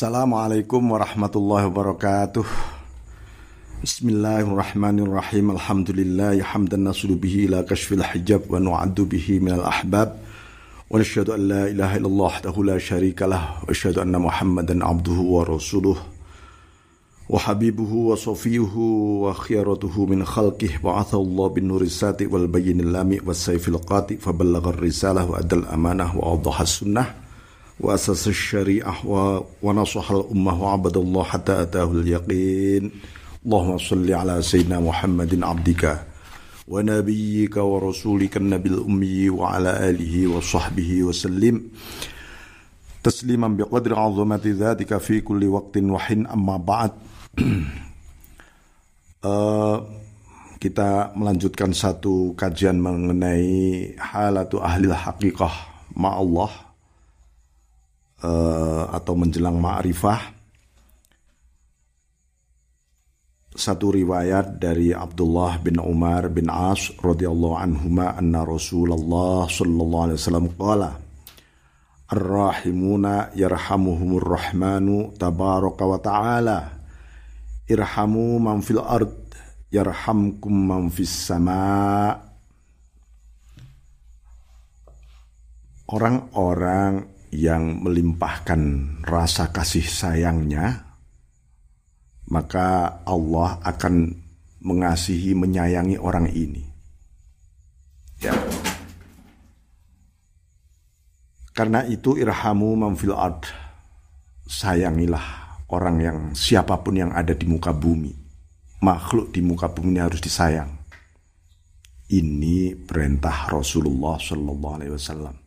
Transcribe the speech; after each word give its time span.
Assalamualaikum 0.00 0.96
warahmatullahi 0.96 1.68
wabarakatuh 1.68 2.40
Bismillahirrahmanirrahim 3.84 5.52
Alhamdulillah 5.52 6.40
hamdan 6.40 6.88
nasulu 6.88 7.20
bihi 7.20 7.52
ila 7.52 7.68
kashfil 7.68 8.00
hijab 8.00 8.48
wa 8.48 8.56
nu'addu 8.56 9.04
bihi 9.04 9.44
minal 9.44 9.60
ahbab 9.60 10.16
wa 10.16 10.96
nashhadu 10.96 11.36
an 11.36 11.44
la 11.44 11.62
ilaha 11.68 12.00
illallah 12.00 12.32
wahdahu 12.32 12.64
la 12.64 12.80
syarika 12.80 13.28
lah 13.28 13.60
wa 13.60 13.68
nashhadu 13.68 14.00
anna 14.00 14.16
muhammadan 14.16 14.80
abduhu 14.80 15.20
wa 15.20 15.44
rasuluh 15.44 16.00
wa 16.00 17.36
habibuhu 17.36 18.08
wa 18.08 18.16
safiyuhu 18.16 19.28
wa 19.28 19.36
khiyaratuhu 19.36 20.08
min 20.08 20.24
khalqih 20.24 20.80
ba'athahu 20.80 21.28
Allah 21.28 21.46
bin 21.52 21.68
nurisati 21.68 22.24
wal 22.24 22.48
bayyinil 22.48 22.88
lami 22.88 23.20
was 23.20 23.36
sayfil 23.44 23.76
qati 23.84 24.16
fa 24.16 24.32
ballagha 24.32 24.72
risalah 24.80 25.28
wa 25.28 25.36
adal 25.44 25.68
amanah 25.68 26.16
wa 26.16 26.40
awdaha 26.40 26.64
sunnah 26.64 27.29
وأسس 27.79 28.27
الشريعة 28.27 28.95
ونصح 29.63 30.11
الأمة 30.11 30.63
وعبد 30.63 30.97
الله 30.97 31.23
حتى 31.23 31.61
أتاه 31.61 31.91
اليقين 31.91 32.91
اللهم 33.45 33.77
صل 33.77 34.07
على 34.13 34.41
سيدنا 34.41 34.79
محمد 34.79 35.43
عبدك 35.43 35.83
ونبيك 36.67 37.57
ورسولك 37.57 38.37
النبي 38.37 38.69
الأمي 38.69 39.29
وعلى 39.29 39.89
آله 39.89 40.27
وصحبه 40.27 41.03
وسلم 41.03 41.61
تسليما 43.03 43.47
بقدر 43.47 43.99
عظمة 43.99 44.41
ذاتك 44.45 44.97
في 44.97 45.21
كل 45.21 45.45
وقت 45.45 45.77
وحين 45.77 46.27
أما 46.27 46.57
بعد 46.57 46.91
uh, 49.25 49.77
kita 50.57 51.13
melanjutkan 51.13 51.69
satu 51.75 52.33
kajian 52.33 52.81
mengenai 52.81 53.93
halatu 53.99 54.63
ahli 54.63 54.89
hakikah 54.89 55.53
ma 55.99 56.17
Uh, 58.20 58.84
atau 58.92 59.16
menjelang 59.16 59.56
ma'rifah 59.56 60.20
satu 63.56 63.96
riwayat 63.96 64.60
dari 64.60 64.92
Abdullah 64.92 65.56
bin 65.56 65.80
Umar 65.80 66.28
bin 66.28 66.52
As 66.52 66.92
radhiyallahu 67.00 67.56
anhuma 67.56 68.12
anna 68.12 68.44
Rasulullah 68.44 69.48
sallallahu 69.48 70.04
alaihi 70.04 70.20
wasallam 70.20 70.48
qala 70.52 70.90
Ar-rahimuna 72.10 73.30
yarhamuhumur 73.38 74.34
rahmanu 74.34 75.14
tabaraka 75.14 75.86
wa 75.86 75.98
ta'ala. 76.02 76.58
Irhamu 77.70 78.42
man 78.42 78.66
fil 78.66 78.82
ard 78.82 79.14
yarhamkum 79.70 80.50
man 80.50 80.90
fis 80.90 81.30
sama. 81.30 82.18
Orang-orang 85.86 87.19
yang 87.30 87.78
melimpahkan 87.82 88.60
rasa 89.06 89.54
kasih 89.54 89.86
sayangnya, 89.86 90.90
maka 92.30 93.00
Allah 93.06 93.58
akan 93.62 94.14
mengasihi, 94.62 95.34
menyayangi 95.34 95.96
orang 95.98 96.30
ini. 96.30 96.66
Ya. 98.20 98.34
Karena 101.56 101.82
itu 101.88 102.14
irhamu 102.20 102.76
mamfil 102.76 103.16
ard. 103.16 103.48
Sayangilah 104.50 105.26
orang 105.70 105.96
yang 106.02 106.18
siapa 106.34 106.82
pun 106.82 106.98
yang 106.98 107.10
ada 107.14 107.32
di 107.32 107.46
muka 107.46 107.70
bumi. 107.70 108.12
Makhluk 108.82 109.30
di 109.30 109.40
muka 109.44 109.70
bumi 109.70 109.96
ini 109.96 110.00
harus 110.02 110.20
disayang. 110.20 110.72
Ini 112.10 112.74
perintah 112.74 113.46
Rasulullah 113.46 114.18
Shallallahu 114.18 114.76
Alaihi 114.82 114.94
Wasallam. 114.98 115.39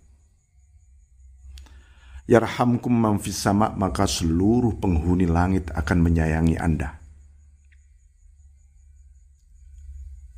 Yarhamkum 2.23 2.95
man 2.95 3.19
sama 3.19 3.75
maka 3.75 4.07
seluruh 4.07 4.79
penghuni 4.79 5.27
langit 5.27 5.67
akan 5.75 5.97
menyayangi 5.99 6.55
Anda. 6.55 6.95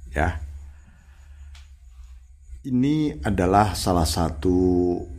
Ya. 0.10 0.42
Ini 2.66 3.22
adalah 3.22 3.78
salah 3.78 4.10
satu 4.10 4.58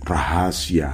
rahasia 0.03 0.91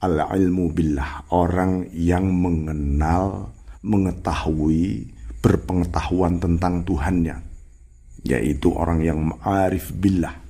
al-ilmu 0.00 0.72
billah, 0.72 1.28
orang 1.28 1.92
yang 1.92 2.32
mengenal, 2.32 3.52
mengetahui, 3.84 5.12
berpengetahuan 5.44 6.40
tentang 6.40 6.80
Tuhannya, 6.88 7.36
yaitu 8.24 8.72
orang 8.72 9.04
yang 9.04 9.20
ma'arif 9.20 9.92
billah 9.92 10.43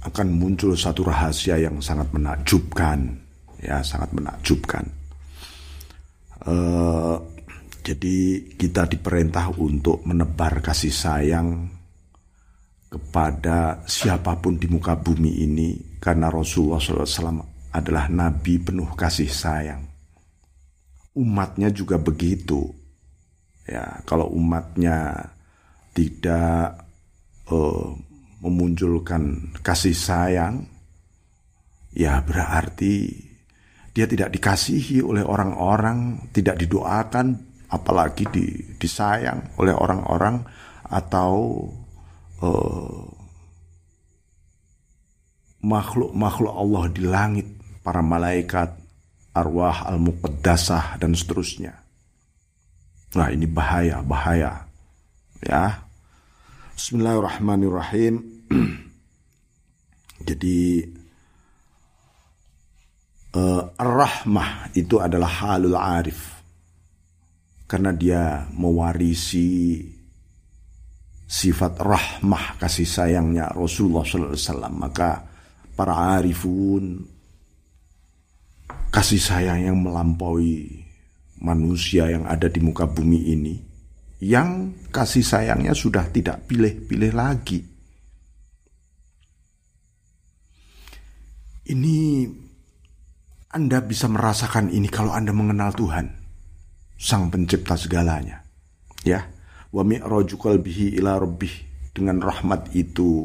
akan 0.00 0.28
muncul 0.32 0.72
satu 0.72 1.04
rahasia 1.04 1.60
yang 1.60 1.84
sangat 1.84 2.08
menakjubkan, 2.16 3.20
ya 3.60 3.84
sangat 3.84 4.16
menakjubkan. 4.16 4.84
Uh, 6.40 7.20
jadi 7.84 8.48
kita 8.56 8.88
diperintah 8.88 9.52
untuk 9.60 10.00
menebar 10.08 10.64
kasih 10.64 10.92
sayang 10.92 11.68
kepada 12.90 13.84
siapa 13.84 14.40
pun 14.40 14.56
di 14.56 14.66
muka 14.66 14.96
bumi 14.96 15.44
ini 15.44 16.00
karena 16.00 16.32
Rasulullah 16.32 16.80
SAW 16.80 17.70
adalah 17.70 18.08
nabi 18.08 18.56
penuh 18.58 18.96
kasih 18.96 19.30
sayang. 19.30 19.84
Umatnya 21.14 21.68
juga 21.70 22.00
begitu. 22.00 22.72
Ya, 23.68 24.02
kalau 24.08 24.32
umatnya 24.32 25.30
tidak 25.94 26.88
uh, 27.52 27.94
memunculkan 28.40 29.52
kasih 29.60 29.92
sayang, 29.92 30.64
ya 31.92 32.20
berarti 32.24 33.12
dia 33.92 34.06
tidak 34.08 34.32
dikasihi 34.32 35.04
oleh 35.04 35.20
orang-orang, 35.20 36.30
tidak 36.32 36.56
didoakan, 36.56 37.36
apalagi 37.70 38.24
di, 38.32 38.46
disayang 38.80 39.54
oleh 39.60 39.74
orang-orang 39.76 40.42
atau 40.90 41.66
uh, 42.42 43.02
makhluk-makhluk 45.60 46.54
Allah 46.54 46.84
di 46.90 47.02
langit, 47.04 47.48
para 47.84 48.00
malaikat, 48.00 48.72
arwah 49.36 49.84
al-muqaddasah 49.86 50.96
dan 50.96 51.12
seterusnya. 51.12 51.76
Nah 53.14 53.28
ini 53.28 53.44
bahaya, 53.44 54.00
bahaya. 54.06 54.70
Ya, 55.40 55.82
Bismillahirrahmanirrahim. 56.80 58.29
Jadi 60.28 60.60
uh, 63.38 63.62
ar-rahmah 63.78 64.74
itu 64.74 64.98
adalah 64.98 65.30
halul 65.30 65.78
arif. 65.78 66.42
Karena 67.70 67.94
dia 67.94 68.50
mewarisi 68.50 69.78
sifat 71.30 71.78
rahmah 71.78 72.58
kasih 72.58 72.86
sayangnya 72.86 73.54
Rasulullah 73.54 74.02
SAW. 74.02 74.74
Maka 74.74 75.22
para 75.78 76.18
arifun 76.18 77.06
kasih 78.90 79.22
sayang 79.22 79.70
yang 79.70 79.78
melampaui 79.78 80.82
manusia 81.38 82.10
yang 82.10 82.26
ada 82.26 82.50
di 82.50 82.58
muka 82.58 82.90
bumi 82.90 83.20
ini 83.30 83.54
yang 84.20 84.76
kasih 84.92 85.24
sayangnya 85.24 85.72
sudah 85.72 86.04
tidak 86.12 86.44
pilih-pilih 86.44 87.12
lagi. 87.16 87.64
Ini 91.70 92.26
Anda 93.54 93.78
bisa 93.78 94.10
merasakan 94.10 94.74
ini 94.74 94.90
kalau 94.90 95.14
Anda 95.14 95.30
mengenal 95.30 95.70
Tuhan, 95.70 96.10
Sang 96.98 97.30
Pencipta 97.30 97.78
segalanya. 97.78 98.42
Ya, 99.06 99.30
wa 99.70 99.86
mi'raju 99.86 100.34
qalbihi 100.34 100.98
ila 100.98 101.22
rabbih 101.22 101.54
dengan 101.94 102.18
rahmat 102.18 102.74
itu 102.74 103.22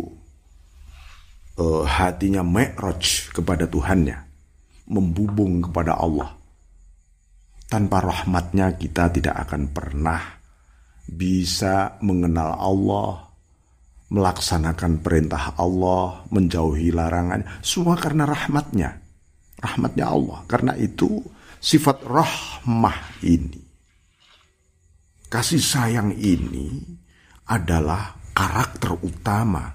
uh, 1.58 1.84
hatinya 1.90 2.46
mi'raj 2.46 3.34
kepada 3.34 3.66
Tuhannya, 3.66 4.18
membubung 4.94 5.66
kepada 5.66 5.98
Allah. 5.98 6.38
Tanpa 7.66 7.98
rahmatnya 7.98 8.78
kita 8.78 9.10
tidak 9.10 9.50
akan 9.50 9.74
pernah 9.74 10.22
bisa 11.10 11.98
mengenal 12.06 12.62
Allah, 12.62 13.26
melaksanakan 14.10 15.02
perintah 15.02 15.58
Allah, 15.58 16.26
menjauhi 16.30 16.94
larangan, 16.94 17.46
semua 17.66 17.98
karena 17.98 18.30
rahmatnya. 18.30 19.02
Rahmatnya 19.60 20.06
Allah. 20.06 20.40
Karena 20.46 20.74
itu 20.78 21.24
sifat 21.58 22.06
rahmah 22.06 23.26
ini, 23.26 23.62
kasih 25.32 25.64
sayang 25.64 26.14
ini 26.14 26.84
adalah 27.50 28.14
karakter 28.36 28.94
utama, 29.02 29.74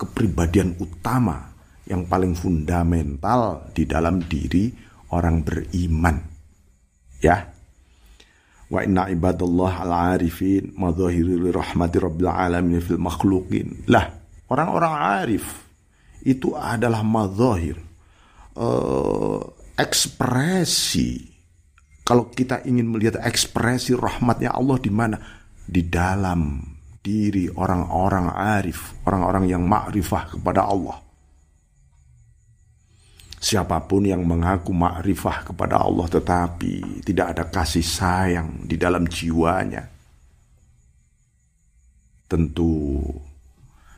kepribadian 0.00 0.76
utama 0.80 1.52
yang 1.88 2.04
paling 2.08 2.32
fundamental 2.36 3.68
di 3.72 3.84
dalam 3.84 4.24
diri 4.24 4.72
orang 5.12 5.44
beriman. 5.44 6.16
Ya, 7.18 7.57
Wa 8.68 8.84
inna 8.84 9.08
ibadallah 9.08 9.84
al-arifin 9.84 10.76
madhahiri 10.76 11.48
rahmati 11.48 11.96
rabbil 11.96 12.28
alamin 12.28 12.84
fil 12.84 13.00
makhlukin. 13.00 13.88
Lah, 13.88 14.12
orang-orang 14.52 14.94
arif 15.24 15.44
itu 16.20 16.52
adalah 16.52 17.00
madhahir. 17.00 17.80
Uh, 18.58 19.40
ekspresi 19.78 21.38
kalau 22.08 22.32
kita 22.32 22.64
ingin 22.64 22.88
melihat 22.88 23.20
ekspresi 23.20 23.92
rahmatnya 23.92 24.56
Allah 24.56 24.80
di 24.80 24.88
mana 24.88 25.20
di 25.68 25.84
dalam 25.84 26.56
diri 27.04 27.52
orang-orang 27.52 28.32
arif, 28.32 28.96
orang-orang 29.04 29.44
yang 29.44 29.68
makrifah 29.68 30.32
kepada 30.32 30.64
Allah. 30.64 30.96
Siapa 33.38 33.78
pun 33.86 34.02
yang 34.02 34.26
mengaku 34.26 34.74
makrifah 34.74 35.46
kepada 35.46 35.78
Allah 35.78 36.10
tetapi 36.10 37.06
tidak 37.06 37.26
ada 37.38 37.44
kasih 37.46 37.86
sayang 37.86 38.66
di 38.66 38.74
dalam 38.74 39.06
jiwanya, 39.06 39.86
tentu 42.26 42.98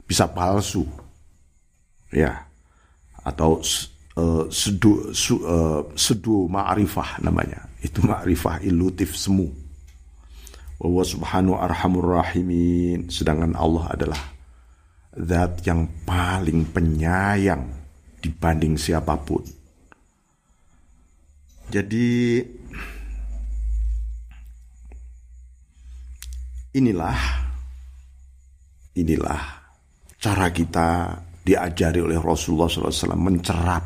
bisa 0.04 0.28
palsu, 0.28 0.84
ya, 2.12 2.36
atau 3.24 3.64
uh, 4.20 4.44
sedu 4.52 5.08
su, 5.16 5.40
uh, 5.40 5.88
sedu 5.96 6.44
ma'rifah 6.44 7.24
namanya. 7.24 7.64
Itu 7.80 8.04
ma'rifah 8.04 8.60
ilutif 8.60 9.16
semu. 9.16 9.48
Wa 10.80 11.00
subhanahu 11.00 11.56
arhamur 11.56 12.20
rahimin. 12.20 13.08
Sedangkan 13.08 13.56
Allah 13.56 13.88
adalah 13.88 14.20
zat 15.16 15.64
yang 15.64 15.88
paling 16.04 16.68
penyayang 16.68 17.79
dibanding 18.20 18.76
siapa 18.76 19.16
pun 19.16 19.42
jadi 21.70 22.44
inilah 26.76 27.18
inilah 28.94 29.42
cara 30.20 30.52
kita 30.52 31.16
diajari 31.40 32.04
oleh 32.04 32.20
Rasulullah 32.20 32.68
SAW 32.68 33.16
mencerap 33.16 33.84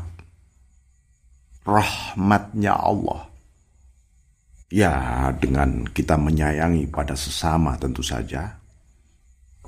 rahmatnya 1.65 2.73
Allah. 2.75 3.21
Ya, 4.69 4.93
dengan 5.39 5.87
kita 5.87 6.19
menyayangi 6.19 6.91
pada 6.91 7.15
sesama 7.15 7.79
tentu 7.79 8.03
saja. 8.03 8.59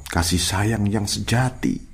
Kasih 0.08 0.42
sayang 0.42 0.84
yang 0.90 1.08
sejati. 1.08 1.87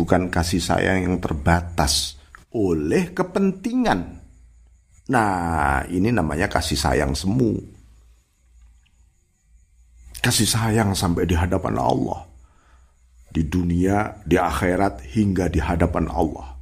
Bukan 0.00 0.32
kasih 0.32 0.64
sayang 0.64 1.04
yang 1.04 1.16
terbatas 1.20 2.16
oleh 2.56 3.12
kepentingan. 3.12 4.24
Nah, 5.12 5.84
ini 5.92 6.08
namanya 6.08 6.48
kasih 6.48 6.80
sayang 6.80 7.12
semu. 7.12 7.60
Kasih 10.24 10.48
sayang 10.48 10.96
sampai 10.96 11.28
di 11.28 11.36
hadapan 11.36 11.76
Allah 11.76 12.30
di 13.30 13.46
dunia, 13.46 14.18
di 14.26 14.34
akhirat 14.34 15.06
hingga 15.14 15.46
di 15.46 15.62
hadapan 15.62 16.10
Allah. 16.10 16.58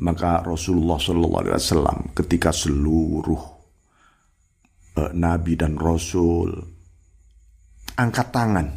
Maka 0.00 0.40
Rasulullah 0.40 0.96
Wasallam 0.98 2.16
ketika 2.16 2.48
seluruh 2.48 3.42
uh, 4.96 5.12
nabi 5.12 5.54
dan 5.54 5.76
rasul 5.76 6.48
angkat 8.00 8.32
tangan 8.32 8.72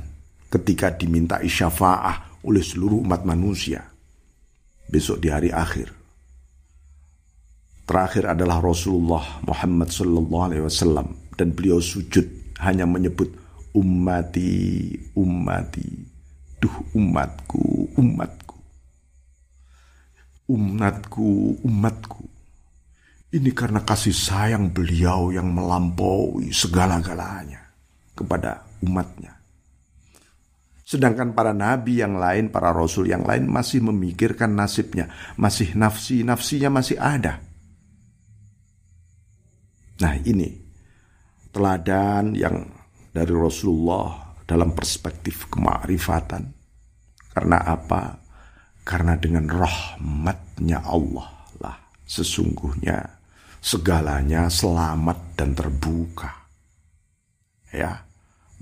ketika 0.51 0.91
diminta 0.91 1.39
syafaah 1.39 2.34
oleh 2.45 2.61
seluruh 2.61 3.01
umat 3.01 3.25
manusia 3.25 3.81
besok 4.85 5.17
di 5.19 5.33
hari 5.33 5.49
akhir. 5.49 5.89
Terakhir 7.85 8.33
adalah 8.33 8.61
Rasulullah 8.61 9.41
Muhammad 9.45 9.93
Sallallahu 9.93 10.45
Alaihi 10.45 10.63
Wasallam 10.65 11.13
dan 11.37 11.53
beliau 11.53 11.77
sujud 11.77 12.25
hanya 12.61 12.89
menyebut 12.89 13.29
ummati 13.75 14.89
ummati 15.13 16.15
Duh 16.65 16.97
umatku, 16.97 17.93
umatku. 17.99 18.57
Umatku, 20.49 21.59
umatku. 21.61 22.25
Ini 23.29 23.51
karena 23.51 23.83
kasih 23.83 24.15
sayang 24.15 24.71
beliau 24.71 25.29
yang 25.29 25.51
melampaui 25.51 26.49
segala-galanya 26.55 27.59
kepada 28.15 28.63
umatnya. 28.81 29.34
Sedangkan 30.95 31.35
para 31.35 31.51
nabi 31.51 31.99
yang 31.99 32.15
lain, 32.15 32.47
para 32.47 32.71
rasul 32.71 33.11
yang 33.11 33.27
lain 33.27 33.51
masih 33.51 33.83
memikirkan 33.83 34.55
nasibnya, 34.55 35.11
masih 35.35 35.75
nafsi-nafsinya 35.75 36.71
masih 36.71 36.95
ada. 36.95 37.43
Nah 39.99 40.15
ini 40.23 40.55
teladan 41.51 42.31
yang 42.31 42.63
dari 43.11 43.35
Rasulullah 43.35 44.39
dalam 44.47 44.71
perspektif 44.71 45.51
kemakrifatan. 45.51 46.55
Karena 47.35 47.59
apa? 47.67 48.15
Karena 48.87 49.19
dengan 49.19 49.51
rahmatnya 49.51 50.79
Allah 50.79 51.27
lah 51.59 51.75
sesungguhnya 52.07 53.03
segalanya 53.59 54.47
selamat 54.47 55.35
dan 55.35 55.51
terbuka. 55.51 56.47
Ya, 57.75 58.07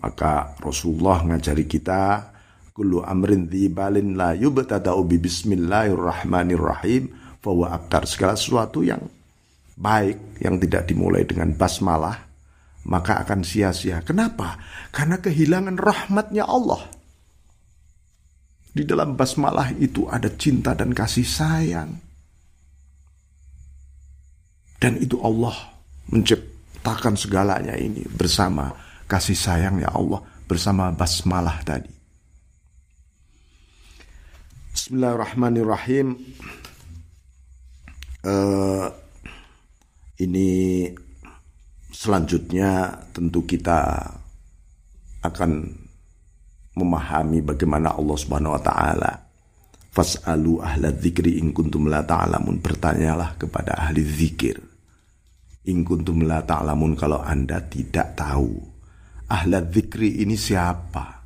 maka 0.03 0.59
Rasulullah 0.59 1.23
ngajari 1.23 1.63
kita 1.63 2.35
kullu 2.75 2.99
amrin 3.07 3.47
dzibalin 3.47 4.19
la 4.19 4.35
yubtada'u 4.35 4.99
bi 5.07 5.15
bismillahirrahmanirrahim 5.15 7.07
bahwa 7.39 7.71
akar 7.71 8.03
segala 8.03 8.35
sesuatu 8.35 8.83
yang 8.83 8.99
baik 9.79 10.43
yang 10.43 10.59
tidak 10.59 10.91
dimulai 10.91 11.23
dengan 11.23 11.55
basmalah 11.55 12.33
maka 12.83 13.23
akan 13.23 13.47
sia-sia. 13.47 14.03
Kenapa? 14.03 14.59
Karena 14.91 15.19
kehilangan 15.19 15.79
rahmatnya 15.79 16.43
Allah. 16.43 16.83
Di 18.73 18.83
dalam 18.83 19.13
basmalah 19.15 19.71
itu 19.77 20.09
ada 20.09 20.27
cinta 20.33 20.73
dan 20.75 20.91
kasih 20.91 21.23
sayang. 21.23 21.95
Dan 24.81 24.99
itu 24.99 25.15
Allah 25.23 25.55
menciptakan 26.11 27.15
segalanya 27.15 27.79
ini 27.79 28.03
bersama 28.03 28.67
kasih 29.13 29.37
sayangnya 29.37 29.93
Allah 29.93 30.25
bersama 30.49 30.89
basmalah 30.89 31.61
tadi. 31.61 31.93
Bismillahirrahmanirrahim. 34.73 36.17
Uh, 38.25 38.89
ini 40.17 40.89
selanjutnya 41.93 42.89
tentu 43.13 43.45
kita 43.45 44.01
akan 45.21 45.69
memahami 46.73 47.45
bagaimana 47.45 47.93
Allah 47.93 48.17
Subhanahu 48.17 48.57
wa 48.57 48.63
taala 48.65 49.11
Fas'alu 49.93 50.57
ahla 50.57 50.89
dzikri 50.89 51.37
in 51.37 51.53
kuntum 51.53 51.85
la 51.85 52.01
ta'lamun 52.01 52.57
bertanyalah 52.65 53.37
kepada 53.37 53.77
ahli 53.77 54.01
zikir 54.01 54.57
in 55.69 55.85
kuntum 55.85 56.25
la 56.25 56.41
ta'lamun 56.41 56.97
kalau 56.97 57.21
Anda 57.21 57.61
tidak 57.69 58.17
tahu 58.17 58.72
ahla 59.33 59.65
dzikri 59.65 60.21
ini 60.21 60.37
siapa 60.37 61.25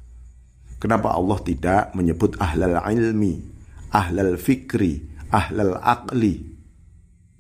Kenapa 0.78 1.18
Allah 1.18 1.42
tidak 1.42 1.92
menyebut 1.98 2.38
ahlal 2.38 2.80
ilmi 2.86 3.42
ahlal 3.92 4.38
fikri 4.38 5.02
ahlal 5.34 5.74
aqli 5.82 6.38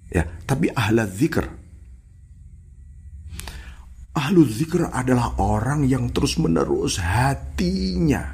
ya 0.10 0.26
tapi 0.44 0.74
ahlal 0.74 1.06
zikr 1.08 1.46
Ahlu 4.18 4.50
zikr 4.50 4.90
adalah 4.90 5.38
orang 5.38 5.86
yang 5.86 6.10
terus 6.10 6.42
menerus 6.42 6.98
hatinya. 6.98 8.34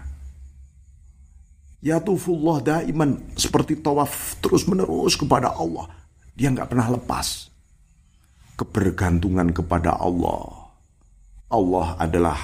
Yatufullah 1.84 2.64
daiman 2.64 3.36
seperti 3.36 3.84
tawaf 3.84 4.40
terus 4.40 4.64
menerus 4.64 5.20
kepada 5.20 5.52
Allah. 5.52 5.92
Dia 6.32 6.56
nggak 6.56 6.72
pernah 6.72 6.88
lepas. 6.88 7.52
Kebergantungan 8.56 9.52
kepada 9.52 10.00
Allah. 10.00 10.63
Allah 11.54 11.96
adalah 12.02 12.40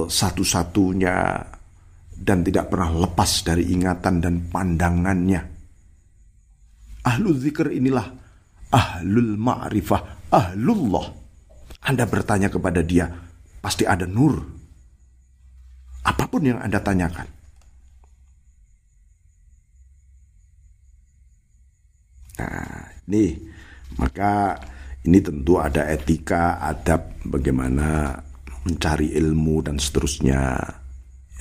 eh, 0.00 0.08
satu-satunya 0.08 1.16
dan 2.16 2.40
tidak 2.40 2.72
pernah 2.72 3.04
lepas 3.04 3.44
dari 3.44 3.68
ingatan 3.68 4.24
dan 4.24 4.34
pandangannya. 4.48 5.42
Ahlu 7.02 7.34
zikr 7.34 7.68
inilah 7.68 8.06
ahlul 8.72 9.34
ma'rifah, 9.36 10.30
ahlullah 10.30 11.22
anda 11.82 12.06
bertanya 12.06 12.46
kepada 12.46 12.78
dia, 12.86 13.10
pasti 13.58 13.82
ada 13.82 14.06
nur. 14.06 14.38
Apa 16.06 16.30
pun 16.30 16.46
yang 16.46 16.62
Anda 16.62 16.78
tanyakan. 16.78 17.26
Nah, 22.42 22.86
ini 23.06 23.38
maka 23.98 24.58
ini 25.02 25.18
tentu 25.18 25.58
ada 25.58 25.90
etika, 25.90 26.62
adab 26.62 27.18
bagaimana 27.26 28.14
mencari 28.62 29.10
ilmu 29.18 29.66
dan 29.66 29.82
seterusnya. 29.82 30.62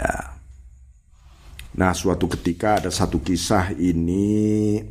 Ya. 0.01 0.15
Nah, 1.77 1.93
suatu 1.93 2.25
ketika 2.25 2.81
ada 2.81 2.89
satu 2.89 3.21
kisah 3.21 3.71
ini 3.77 4.81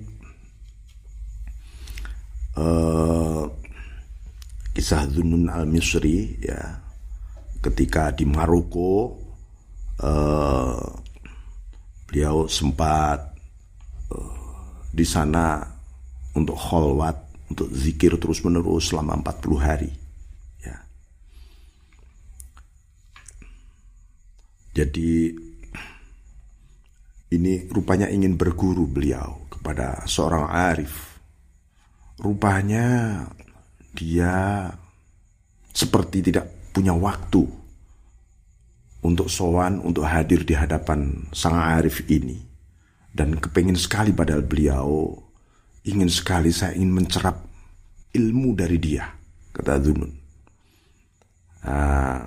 uh, 2.57 3.45
kisah 4.71 5.03
Zunun 5.11 5.51
al-Misri 5.51 6.41
ya 6.41 6.79
ketika 7.61 8.15
di 8.15 8.25
Maroko 8.25 9.19
uh, 10.01 10.81
beliau 12.09 12.49
sempat 12.49 13.35
uh, 14.15 14.87
di 14.89 15.05
sana 15.05 15.61
untuk 16.33 16.57
kholwat 16.57 17.30
untuk 17.51 17.69
zikir 17.75 18.15
terus 18.17 18.41
menerus 18.47 18.95
selama 18.95 19.19
40 19.19 19.59
hari. 19.59 19.91
Ya. 20.63 20.77
Jadi 24.79 25.35
ini 27.31 27.67
rupanya 27.71 28.07
ingin 28.07 28.39
berguru 28.39 28.87
beliau 28.87 29.51
kepada 29.51 30.07
seorang 30.07 30.47
arif. 30.51 31.19
Rupanya 32.23 33.27
dia 33.95 34.71
seperti 35.75 36.31
tidak 36.31 36.47
punya 36.71 36.95
waktu 36.95 37.47
untuk 39.01 39.33
sowan, 39.33 39.81
untuk 39.81 40.05
hadir 40.05 40.45
di 40.45 40.55
hadapan 40.55 41.27
sang 41.33 41.57
arif 41.57 42.05
ini. 42.07 42.39
Dan 43.11 43.43
kepingin 43.43 43.75
sekali 43.75 44.15
padahal 44.15 44.47
beliau 44.47 45.19
ingin 45.87 46.11
sekali 46.13 46.53
saya 46.53 46.77
ingin 46.77 46.93
mencerap 46.93 47.37
ilmu 48.13 48.53
dari 48.59 48.77
dia, 48.77 49.07
kata 49.55 49.81
Dunun. 49.81 50.13
Nah, 51.61 52.21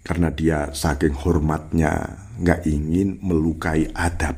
karena 0.00 0.28
dia 0.32 0.58
saking 0.72 1.14
hormatnya 1.14 1.92
nggak 2.40 2.66
ingin 2.66 3.20
melukai 3.20 3.86
adab. 3.92 4.36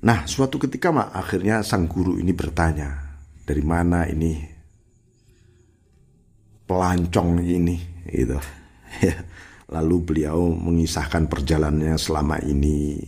Nah, 0.00 0.24
suatu 0.24 0.56
ketika 0.56 0.88
mak 0.88 1.12
akhirnya 1.12 1.60
sang 1.60 1.84
guru 1.84 2.16
ini 2.16 2.32
bertanya, 2.32 2.88
dari 3.44 3.60
mana 3.60 4.08
ini 4.08 4.32
pelancong 6.64 7.44
ini 7.44 7.76
gitu. 8.08 8.40
Lalu 9.74 9.96
beliau 10.02 10.50
mengisahkan 10.50 11.28
perjalanannya 11.28 12.00
selama 12.00 12.40
ini. 12.42 12.98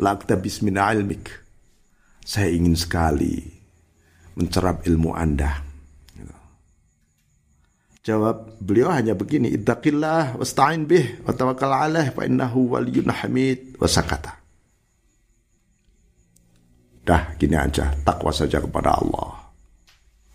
Lakta 0.00 0.40
bismina 0.40 0.88
ilmik. 0.96 1.28
Saya 2.24 2.48
ingin 2.48 2.72
sekali 2.72 3.36
mencerap 4.40 4.88
ilmu 4.88 5.12
Anda. 5.12 5.68
Jawab 8.00 8.56
beliau 8.64 8.88
hanya 8.88 9.12
begini, 9.12 9.52
Ittaqillah 9.52 10.40
wasta'in 10.40 10.88
bih 10.88 11.20
wa 11.20 11.36
tawakkal 11.36 11.68
alaih 11.68 12.16
fa 12.16 12.24
innahu 12.24 12.72
waliyun 12.72 13.12
hamid 13.12 13.76
wa 13.76 13.84
sakata. 13.84 14.40
Dah 17.04 17.36
gini 17.36 17.60
aja, 17.60 17.92
takwa 18.00 18.32
saja 18.32 18.56
kepada 18.56 18.96
Allah. 18.96 19.52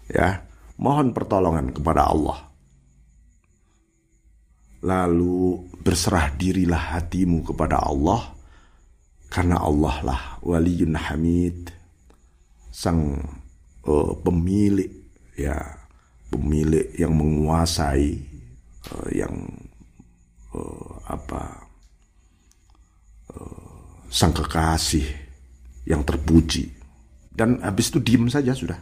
Ya, 0.05 0.45
mohon 0.77 1.10
pertolongan 1.10 1.74
kepada 1.74 2.05
Allah 2.05 2.53
lalu 4.86 5.65
berserah 5.81 6.29
dirilah 6.38 6.93
hatimu 6.93 7.41
kepada 7.41 7.81
Allah 7.81 8.35
karena 9.36 9.60
Allah 9.60 9.96
lah 10.00 10.22
waliyun 10.39 10.96
hamid 10.96 11.68
sang 12.72 13.20
uh, 13.84 14.12
pemilik 14.24 14.88
ya 15.36 15.60
pemilik 16.32 16.88
yang 16.96 17.12
menguasai 17.20 18.15
uh, 18.96 19.08
yang 19.12 19.36
uh, 20.56 20.88
apa 21.12 21.68
uh, 23.36 24.08
sang 24.08 24.32
kekasih 24.32 25.04
yang 25.84 26.08
terpuji 26.08 26.72
dan 27.36 27.60
habis 27.60 27.92
itu 27.92 28.00
diem 28.00 28.32
saja 28.32 28.56
sudah 28.56 28.80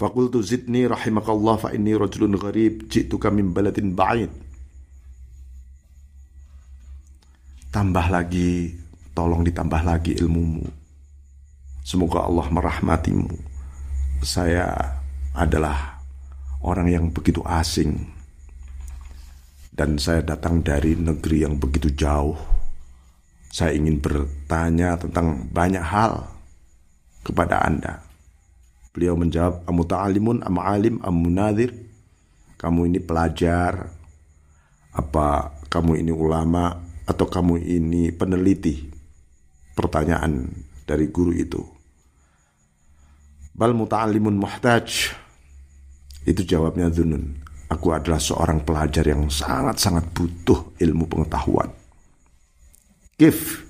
Fakultu 0.00 0.40
zidni 0.40 0.88
rahimakallah 0.88 1.60
fa 1.60 1.68
inni 1.76 1.92
rajulun 1.92 2.32
gharib 2.40 2.88
ji'tuka 2.88 3.28
min 3.28 3.52
baladin 3.52 3.92
ba'id. 3.92 4.32
Tambah 7.70 8.10
lagi, 8.10 8.74
tolong 9.14 9.46
ditambah 9.46 9.86
lagi 9.86 10.18
ilmumu. 10.18 10.66
Semoga 11.86 12.26
Allah 12.26 12.50
merahmatimu. 12.50 13.30
Saya 14.26 14.74
adalah 15.30 16.02
orang 16.66 16.90
yang 16.90 17.06
begitu 17.14 17.38
asing 17.46 18.10
dan 19.70 20.02
saya 20.02 20.20
datang 20.20 20.66
dari 20.66 20.98
negeri 20.98 21.46
yang 21.46 21.62
begitu 21.62 21.94
jauh. 21.94 22.34
Saya 23.54 23.70
ingin 23.78 24.02
bertanya 24.02 24.98
tentang 24.98 25.46
banyak 25.54 25.82
hal 25.82 26.26
kepada 27.22 27.62
Anda. 27.62 28.02
Beliau 28.90 29.14
menjawab, 29.14 29.62
Amu 29.70 29.86
ta'alimun, 29.86 30.42
am 30.42 30.58
alim, 30.58 30.98
am 31.06 31.14
munadir. 31.14 31.70
Kamu 32.58 32.90
ini 32.90 32.98
pelajar, 32.98 33.88
apa 34.90 35.54
kamu 35.70 36.02
ini 36.02 36.10
ulama, 36.10 36.89
atau 37.06 37.26
kamu 37.28 37.60
ini 37.62 38.12
peneliti? 38.12 38.90
Pertanyaan 39.76 40.50
dari 40.84 41.08
guru 41.08 41.32
itu. 41.32 41.62
Bal 43.54 43.76
muta'alimun 43.76 44.36
muhtaj. 44.40 45.14
Itu 46.24 46.42
jawabnya 46.44 46.92
Dunun. 46.92 47.40
Aku 47.70 47.94
adalah 47.94 48.18
seorang 48.18 48.66
pelajar 48.66 49.06
yang 49.06 49.30
sangat-sangat 49.30 50.10
butuh 50.10 50.74
ilmu 50.82 51.06
pengetahuan. 51.06 51.70
Kif 53.14 53.68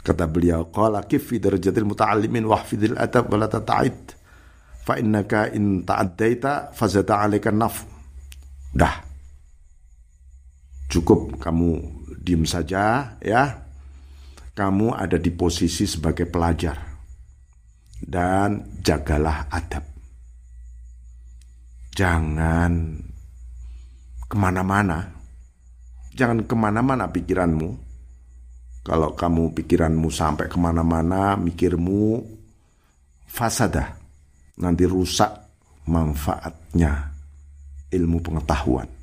kata 0.00 0.24
beliau 0.24 0.72
qala 0.72 1.04
kif 1.04 1.28
fi 1.28 1.36
darajatil 1.36 1.84
muta'allimin 1.84 2.48
wahfidil 2.48 2.96
adab 2.96 3.28
wala 3.28 3.44
tata'id 3.44 4.16
fa 4.80 4.96
innaka 4.96 5.52
in 5.52 5.84
ta'addaita 5.84 6.72
fazata 6.72 7.20
'alaika 7.20 7.52
naf. 7.52 7.84
Dah. 8.72 9.04
Cukup 10.88 11.36
kamu 11.36 11.76
diem 12.18 12.42
saja 12.42 13.14
ya. 13.22 13.66
Kamu 14.58 14.90
ada 14.90 15.14
di 15.14 15.30
posisi 15.30 15.86
sebagai 15.86 16.26
pelajar. 16.26 16.74
Dan 17.98 18.82
jagalah 18.82 19.46
adab. 19.46 19.86
Jangan 21.94 22.72
ke 24.26 24.36
mana-mana. 24.38 24.98
Jangan 26.14 26.42
ke 26.42 26.54
mana-mana 26.58 27.06
pikiranmu. 27.06 27.70
Kalau 28.82 29.14
kamu 29.14 29.54
pikiranmu 29.54 30.10
sampai 30.10 30.50
ke 30.50 30.58
mana-mana, 30.58 31.38
mikirmu 31.38 32.22
fasadah 33.28 33.94
nanti 34.58 34.88
rusak 34.88 35.30
manfaatnya 35.86 37.14
ilmu 37.94 38.18
pengetahuan. 38.18 38.97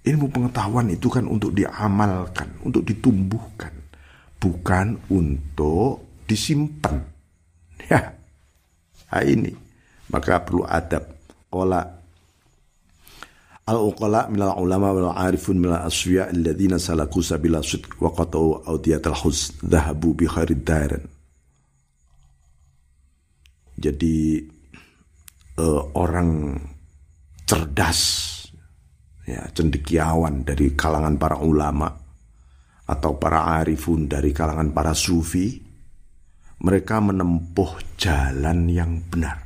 Ilmu 0.00 0.32
pengetahuan 0.32 0.88
itu 0.88 1.12
kan 1.12 1.28
untuk 1.28 1.52
diamalkan, 1.52 2.48
untuk 2.64 2.84
ditumbuhkan, 2.88 3.72
bukan 4.40 4.96
untuk 5.12 6.24
disimpan. 6.24 6.96
Ya, 7.90 8.12
nah 9.10 9.24
ini 9.24 9.50
maka 10.12 10.38
perlu 10.44 10.62
adab. 10.62 11.02
Kola 11.50 11.82
al-uqala 13.70 14.26
minal 14.26 14.58
ulama 14.58 14.90
wal 14.90 15.14
arifun 15.14 15.62
minal 15.62 15.86
asfiya 15.86 16.30
alladhina 16.30 16.78
salaku 16.78 17.22
sabila 17.22 17.62
sidq 17.62 18.02
wa 18.02 18.10
qatau 18.10 18.66
awdiyatal 18.66 19.14
hus 19.14 19.54
dhahabu 19.62 20.14
bi 20.18 20.26
khairid 20.26 20.66
dairan 20.66 21.04
jadi 23.78 24.44
uh, 25.62 25.82
orang 25.94 26.58
cerdas 27.46 28.29
ya 29.30 29.46
cendekiawan 29.54 30.42
dari 30.42 30.74
kalangan 30.74 31.14
para 31.14 31.38
ulama 31.38 31.86
atau 32.90 33.14
para 33.22 33.62
arifun 33.62 34.10
dari 34.10 34.34
kalangan 34.34 34.74
para 34.74 34.90
sufi 34.90 35.70
mereka 36.60 37.00
menempuh 37.00 37.96
jalan 37.96 38.68
yang 38.68 39.00
benar. 39.08 39.40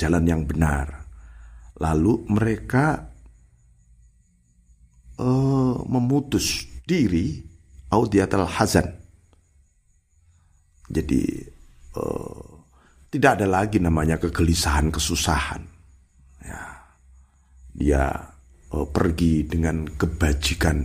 Jalan 0.00 0.24
yang 0.24 0.42
benar. 0.48 1.04
Lalu 1.76 2.24
mereka 2.32 3.04
uh, 5.20 5.76
memutus 5.84 6.64
diri 6.88 7.44
audiatal 7.92 8.48
hazan. 8.48 8.88
Jadi 10.88 11.20
uh, 12.00 12.48
tidak 13.12 13.40
ada 13.40 13.46
lagi 13.48 13.76
namanya 13.76 14.16
kegelisahan, 14.16 14.88
kesusahan. 14.88 15.77
Dia 17.78 18.10
uh, 18.74 18.86
pergi 18.90 19.46
dengan 19.46 19.86
kebajikan 19.86 20.82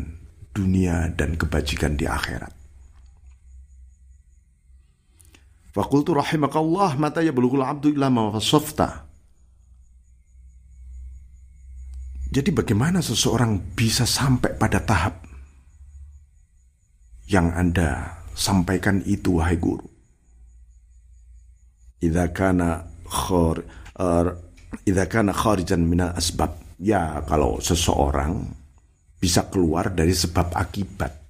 dunia 0.54 1.10
dan 1.18 1.34
kebajikan 1.34 1.98
di 1.98 2.06
akhirat. 2.06 2.54
Fakultu 5.74 6.14
rahimakallah 6.14 6.94
mata 7.02 7.26
ya 7.26 7.34
belukul 7.34 7.66
abdu 7.66 7.90
illa 7.90 8.14
ma 8.14 8.30
Jadi 12.34 12.50
bagaimana 12.54 13.02
seseorang 13.02 13.74
bisa 13.74 14.06
sampai 14.06 14.54
pada 14.54 14.78
tahap 14.86 15.26
yang 17.26 17.50
Anda 17.58 18.22
sampaikan 18.38 19.02
itu 19.06 19.42
wahai 19.42 19.58
guru? 19.58 19.94
idza 22.04 22.28
kana 22.36 22.84
khar 23.08 23.64
uh, 23.96 24.28
idza 24.82 25.06
kana 25.06 25.34
kharijan 25.34 25.86
minal 25.86 26.18
asbab 26.18 26.58
ya 26.82 27.22
kalau 27.30 27.62
seseorang 27.62 28.50
bisa 29.22 29.48
keluar 29.48 29.94
dari 29.94 30.12
sebab 30.12 30.52
akibat 30.58 31.24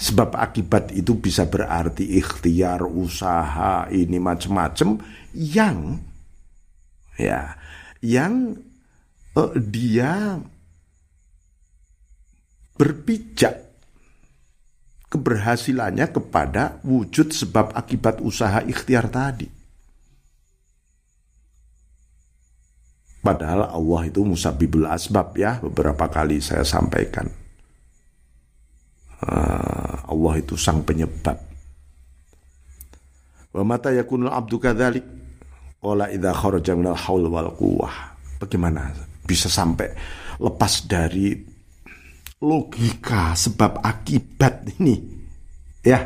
Sebab 0.00 0.32
akibat 0.32 0.96
itu 0.96 1.12
bisa 1.20 1.44
berarti 1.44 2.16
ikhtiar, 2.16 2.80
usaha, 2.88 3.84
ini 3.92 4.16
macam-macam 4.16 4.96
yang 5.36 6.00
ya 7.20 7.52
yang 8.00 8.56
uh, 9.36 9.52
dia 9.60 10.40
berpijak 12.80 13.60
keberhasilannya 15.12 16.08
kepada 16.08 16.80
wujud 16.80 17.36
sebab 17.36 17.76
akibat 17.76 18.24
usaha 18.24 18.64
ikhtiar 18.64 19.12
tadi. 19.12 19.59
Padahal 23.20 23.68
Allah 23.68 24.00
itu 24.08 24.24
musabibul 24.24 24.88
asbab 24.88 25.36
ya 25.36 25.60
beberapa 25.60 26.08
kali 26.08 26.40
saya 26.40 26.64
sampaikan. 26.64 27.28
Ah, 29.20 30.08
Allah 30.08 30.40
itu 30.40 30.56
sang 30.56 30.80
penyebab. 30.80 31.36
Wa 33.52 33.60
mata 33.60 33.92
yakunul 33.92 34.32
abdu 34.32 34.56
kadzalik 34.56 35.04
qala 35.84 36.08
idza 36.08 36.32
kharaja 36.32 36.72
haul 36.72 37.28
wal 37.28 37.52
quwwah. 37.52 38.16
Bagaimana 38.40 38.88
bisa 39.28 39.52
sampai 39.52 39.92
lepas 40.40 40.88
dari 40.88 41.36
logika 42.40 43.36
sebab 43.36 43.84
akibat 43.84 44.80
ini 44.80 44.96
ya 45.84 46.00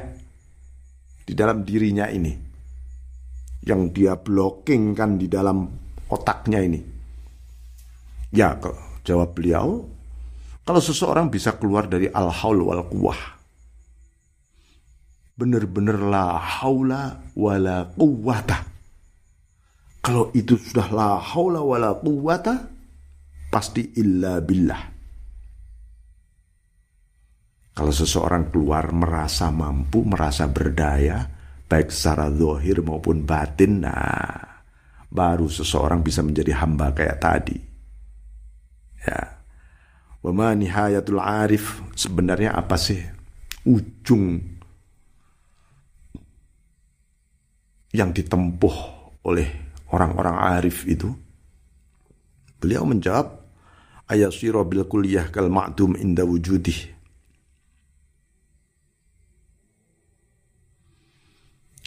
di 1.22 1.30
dalam 1.30 1.62
dirinya 1.62 2.10
ini 2.10 2.34
yang 3.62 3.94
dia 3.94 4.18
blocking 4.18 4.98
kan 4.98 5.14
di 5.14 5.30
dalam 5.30 5.62
otaknya 6.10 6.58
ini 6.58 6.93
ya 8.34 8.58
jawab 9.06 9.30
beliau 9.32 9.86
kalau 10.66 10.80
seseorang 10.82 11.30
bisa 11.30 11.54
keluar 11.54 11.86
dari 11.86 12.10
al-haul 12.10 12.66
wal 12.66 12.82
quwah 12.90 13.20
benar-benar 15.38 15.98
la 16.02 16.26
haula 16.38 17.30
wala 17.38 17.86
quwwata 17.94 18.58
kalau 20.02 20.34
itu 20.34 20.58
sudah 20.58 20.90
la 20.90 21.10
haula 21.22 21.62
wala 21.62 21.94
quwwata 21.94 22.54
pasti 23.54 23.94
illa 24.02 24.42
billah 24.42 24.94
kalau 27.74 27.90
seseorang 27.90 28.54
keluar 28.54 28.94
merasa 28.94 29.50
mampu, 29.50 30.06
merasa 30.06 30.46
berdaya, 30.46 31.26
baik 31.66 31.90
secara 31.90 32.30
zahir 32.30 32.78
maupun 32.86 33.26
batin, 33.26 33.82
nah 33.82 34.38
baru 35.10 35.50
seseorang 35.50 35.98
bisa 35.98 36.22
menjadi 36.22 36.54
hamba 36.54 36.94
kayak 36.94 37.18
tadi. 37.18 37.73
Ya, 39.04 39.44
Wama 40.24 40.56
nihayatul 40.56 41.20
arif 41.20 41.84
sebenarnya 41.92 42.56
apa 42.56 42.80
sih 42.80 42.96
ujung 43.68 44.40
yang 47.92 48.08
ditempuh 48.08 48.76
oleh 49.28 49.48
orang-orang 49.92 50.36
arif 50.56 50.88
itu? 50.88 51.12
Beliau 52.56 52.88
menjawab 52.88 53.36
ayat 54.08 54.32
bil 54.64 54.88
kuliah 54.88 55.28
kal 55.28 55.52
ma'dum 55.52 55.92
inda 56.00 56.24
wujudih. 56.24 56.96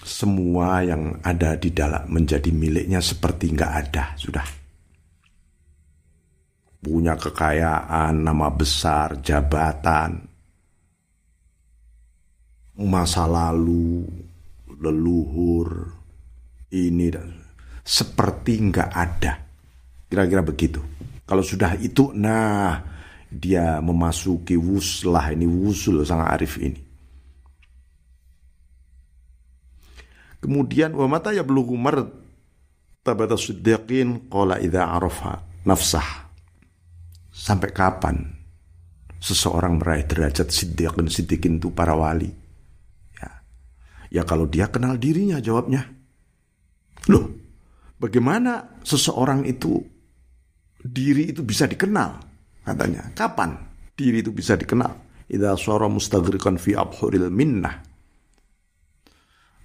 Semua 0.06 0.86
yang 0.86 1.18
ada 1.26 1.58
di 1.58 1.74
dalam 1.74 2.06
menjadi 2.06 2.54
miliknya 2.54 3.02
seperti 3.02 3.50
nggak 3.50 3.74
ada 3.90 4.14
sudah 4.14 4.57
punya 6.88 7.20
kekayaan, 7.20 8.24
nama 8.24 8.48
besar, 8.48 9.20
jabatan, 9.20 10.24
masa 12.80 13.28
lalu, 13.28 14.08
leluhur, 14.80 15.92
ini 16.72 17.12
dan 17.12 17.36
seperti 17.84 18.72
nggak 18.72 18.92
ada. 18.96 19.34
Kira-kira 20.08 20.40
begitu. 20.40 20.80
Kalau 21.28 21.44
sudah 21.44 21.76
itu, 21.76 22.16
nah 22.16 22.80
dia 23.28 23.84
memasuki 23.84 24.56
wuslah 24.56 25.36
ini 25.36 25.44
wusul 25.44 26.08
sang 26.08 26.24
arif 26.24 26.56
ini. 26.64 26.80
Kemudian 30.40 30.96
wa 30.96 31.12
mata 31.12 31.36
ya 31.36 31.44
belum 31.44 31.76
umar 31.76 32.08
tabata 33.04 33.36
siddiqin 33.36 34.32
qala 34.32 34.62
idza 34.64 34.86
arafa 34.86 35.44
nafsah 35.68 36.27
Sampai 37.38 37.70
kapan 37.70 38.18
seseorang 39.22 39.78
meraih 39.78 40.10
derajat 40.10 40.50
siddiqin 40.50 41.06
siddiqin 41.06 41.62
itu 41.62 41.70
para 41.70 41.94
wali? 41.94 42.34
Ya. 43.14 43.30
ya 44.10 44.24
kalau 44.26 44.50
dia 44.50 44.74
kenal 44.74 44.98
dirinya 44.98 45.38
jawabnya. 45.38 45.86
Loh, 47.14 47.30
bagaimana 48.02 48.82
seseorang 48.82 49.46
itu 49.46 49.78
diri 50.82 51.30
itu 51.30 51.46
bisa 51.46 51.70
dikenal? 51.70 52.26
Katanya, 52.66 53.14
kapan 53.14 53.54
diri 53.94 54.26
itu 54.26 54.34
bisa 54.34 54.58
dikenal? 54.58 55.24
Idza 55.30 55.54
suara 55.62 55.86
mustaghriqan 55.86 56.58
fi 56.58 56.74
abhuril 56.74 57.30
minnah. 57.30 57.86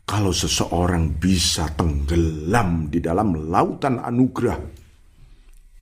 Kalau 0.05 0.31
seseorang 0.31 1.17
bisa 1.17 1.73
tenggelam 1.73 2.93
di 2.93 3.01
dalam 3.01 3.49
lautan 3.49 3.97
anugerah, 3.97 4.61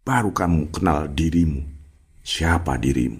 baru 0.07 0.31
kamu 0.31 0.71
kenal 0.71 1.11
dirimu 1.11 1.80
siapa 2.31 2.79
dirimu. 2.79 3.19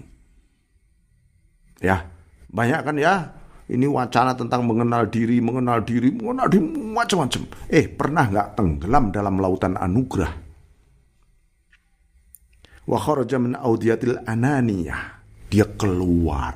Ya, 1.83 2.07
banyak 2.47 2.81
kan 2.87 2.95
ya 2.95 3.15
ini 3.67 3.87
wacana 3.87 4.31
tentang 4.35 4.63
mengenal 4.63 5.11
diri, 5.11 5.43
mengenal 5.43 5.83
diri, 5.83 6.11
mengenal 6.15 6.47
diri 6.47 6.63
macam-macam. 6.95 7.41
Eh, 7.67 7.91
pernah 7.91 8.27
nggak 8.31 8.49
tenggelam 8.55 9.11
dalam 9.11 9.35
lautan 9.39 9.75
anugerah? 9.75 10.31
Wa 12.87 12.99
min 13.39 13.55
audiyatil 13.55 14.23
ananiyah. 14.27 15.19
Dia 15.51 15.67
keluar 15.75 16.55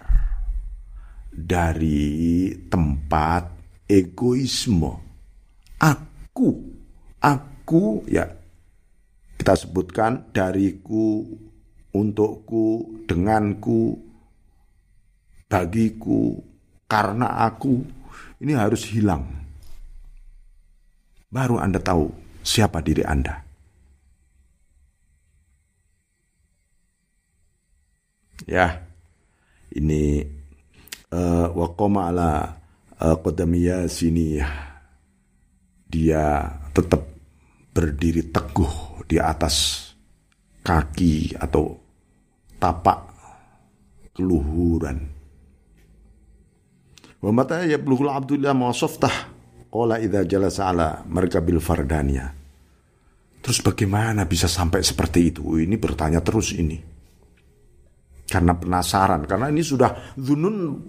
dari 1.32 2.48
tempat 2.72 3.44
egoisme. 3.92 5.04
Aku, 5.80 6.50
aku 7.20 7.84
ya 8.08 8.24
kita 9.36 9.54
sebutkan 9.56 10.32
dariku, 10.32 11.28
untukku, 11.96 13.00
denganku, 13.08 13.96
bagiku, 15.48 16.44
karena 16.92 17.48
aku, 17.48 17.80
ini 18.44 18.52
harus 18.52 18.84
hilang. 18.92 19.24
Baru 21.32 21.56
Anda 21.56 21.80
tahu 21.80 22.12
siapa 22.44 22.84
diri 22.84 23.08
Anda. 23.08 23.40
Ya, 28.46 28.84
ini 29.72 30.22
uh, 31.10 31.48
waqoma 31.56 32.12
ala 32.12 32.60
uh, 33.00 33.88
sini 33.88 34.38
dia 35.88 36.44
tetap 36.76 37.02
berdiri 37.72 38.30
teguh 38.30 39.04
di 39.08 39.18
atas 39.18 39.90
kaki 40.62 41.40
atau 41.40 41.85
tapak 42.60 43.00
keluhuran. 44.16 44.98
Wa 47.20 47.32
mata 47.34 47.66
yablughul 47.66 48.12
abdullah 48.14 48.54
mawsaftah 48.54 49.16
qala 49.68 50.00
idza 50.00 50.22
jalasa 50.24 50.72
ala 50.72 51.04
markabil 51.04 51.60
fardania. 51.60 52.32
Terus 53.42 53.62
bagaimana 53.62 54.26
bisa 54.26 54.50
sampai 54.50 54.82
seperti 54.82 55.30
itu? 55.30 55.62
Ini 55.62 55.78
bertanya 55.78 56.22
terus 56.24 56.54
ini. 56.58 56.82
Karena 58.26 58.58
penasaran, 58.58 59.30
karena 59.30 59.54
ini 59.54 59.62
sudah 59.62 60.18
Zunun 60.18 60.82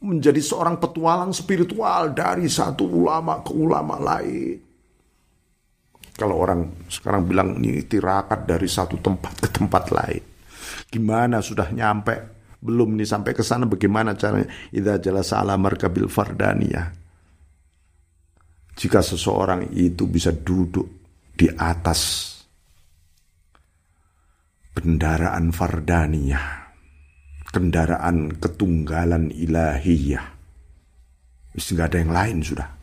menjadi 0.00 0.40
seorang 0.40 0.80
petualang 0.80 1.36
spiritual 1.36 2.16
dari 2.16 2.48
satu 2.48 2.88
ulama 2.88 3.44
ke 3.44 3.52
ulama 3.52 4.00
lain. 4.00 4.56
Kalau 6.16 6.40
orang 6.40 6.88
sekarang 6.88 7.28
bilang 7.28 7.60
ini 7.60 7.84
tirakat 7.84 8.48
dari 8.48 8.68
satu 8.68 8.96
tempat 8.96 9.44
ke 9.44 9.48
tempat 9.52 9.84
lain. 9.92 10.29
Gimana 10.90 11.38
sudah 11.38 11.70
nyampe? 11.70 12.42
Belum 12.60 12.98
nih 12.98 13.06
sampai 13.06 13.32
ke 13.32 13.46
sana 13.46 13.64
bagaimana 13.64 14.18
caranya? 14.18 14.50
Idza 14.74 14.98
jalasa 14.98 15.38
ala 15.38 15.54
markabil 15.54 16.10
fardaniyah. 16.10 16.86
Jika 18.74 19.00
seseorang 19.00 19.70
itu 19.70 20.10
bisa 20.10 20.34
duduk 20.34 20.84
di 21.30 21.46
atas 21.46 22.32
kendaraan 24.74 25.54
fardaniyah, 25.54 26.46
kendaraan 27.54 28.36
ketunggalan 28.40 29.30
ilahiyah. 29.30 30.26
Nggak 31.54 31.86
ada 31.86 31.98
yang 32.02 32.12
lain 32.12 32.38
sudah. 32.42 32.79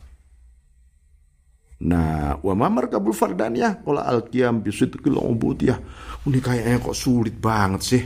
Nah, 1.78 2.34
wa 2.42 2.54
mamar 2.58 2.90
kabul 2.90 3.14
fardaniyah 3.14 3.86
qala 3.86 4.02
al-qiyam 4.10 4.66
bi 4.66 4.74
sidqil 4.74 5.14
ubudiyah. 5.14 5.78
Ini 6.26 6.38
kayaknya 6.42 6.82
kok 6.82 6.98
sulit 6.98 7.38
banget 7.38 7.82
sih. 7.86 8.02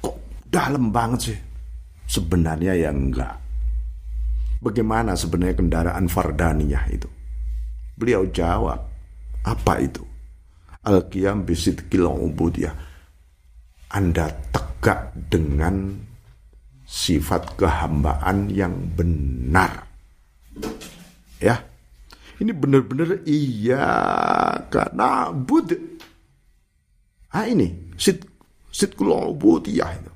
Kok 0.00 0.16
dalam 0.48 0.88
banget 0.88 1.20
sih. 1.28 1.38
Sebenarnya 2.08 2.72
ya 2.72 2.88
enggak. 2.88 3.36
Bagaimana 4.64 5.12
sebenarnya 5.12 5.60
kendaraan 5.60 6.08
fardaniyah 6.08 6.84
itu? 6.88 7.08
Beliau 8.00 8.24
jawab, 8.32 8.80
apa 9.44 9.74
itu? 9.84 10.00
Al-qiyam 10.88 11.44
bisidqil 11.44 12.08
ubudiyah. 12.08 12.72
Anda 13.92 14.32
tegak 14.48 15.12
dengan 15.28 16.00
sifat 16.88 17.60
kehambaan 17.60 18.48
yang 18.48 18.72
benar. 18.96 19.84
Ya. 21.38 21.64
Ini 22.38 22.54
benar-benar 22.54 23.26
iya 23.26 23.86
karena 24.70 25.34
bud. 25.34 25.74
Ah 27.34 27.50
ini 27.50 27.94
sit 27.98 28.22
sitkul 28.70 29.10
ubudiyah 29.10 29.90
itu. 29.98 30.12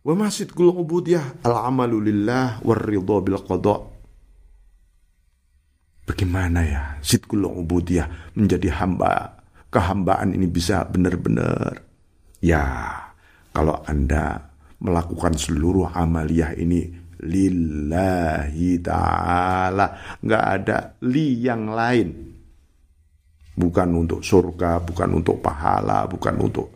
Wa 0.00 0.16
ma 0.16 0.32
sitkul 0.32 0.72
ubudiyah 0.72 1.44
al-amalu 1.44 2.08
lillah 2.08 2.64
war 2.64 2.80
ridha 2.80 3.16
bil 3.20 3.40
qada. 3.44 3.76
Bagaimana 6.08 6.60
ya 6.64 6.82
sitkul 7.04 7.44
ubudiyah 7.44 8.32
menjadi 8.32 8.80
hamba 8.80 9.44
kehambaan 9.70 10.32
ini 10.34 10.48
bisa 10.50 10.88
benar-benar 10.88 11.84
ya 12.42 12.64
kalau 13.52 13.78
Anda 13.86 14.50
melakukan 14.80 15.36
seluruh 15.36 15.92
amaliyah 15.92 16.56
ini 16.56 16.99
lillahi 17.20 18.80
ta'ala. 18.80 19.86
Nggak 20.24 20.44
ada 20.44 20.76
li 21.04 21.44
yang 21.44 21.68
lain. 21.68 22.08
Bukan 23.60 23.88
untuk 23.92 24.24
surga 24.24 24.80
bukan 24.80 25.20
untuk 25.20 25.44
pahala 25.44 26.08
bukan 26.08 26.34
untuk 26.40 26.68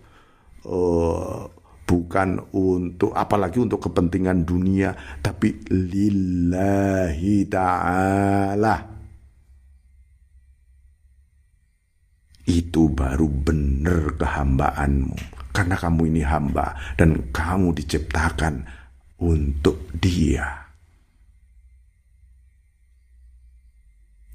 uh, 0.68 1.48
bukan 1.84 2.28
untuk 2.52 3.16
apalagi 3.16 3.60
untuk 3.60 3.88
kepentingan 3.88 4.44
dunia 4.44 4.92
tapi 5.24 5.64
lillahi 5.72 7.36
ta'ala. 7.48 8.76
Itu 12.44 12.92
baru 12.92 13.24
benar 13.24 14.20
kehambaanmu. 14.20 15.16
Karena 15.54 15.78
kamu 15.78 16.12
ini 16.12 16.20
hamba 16.26 16.76
dan 16.98 17.30
kamu 17.32 17.72
diciptakan 17.78 18.83
untuk 19.24 19.88
dia. 19.96 20.44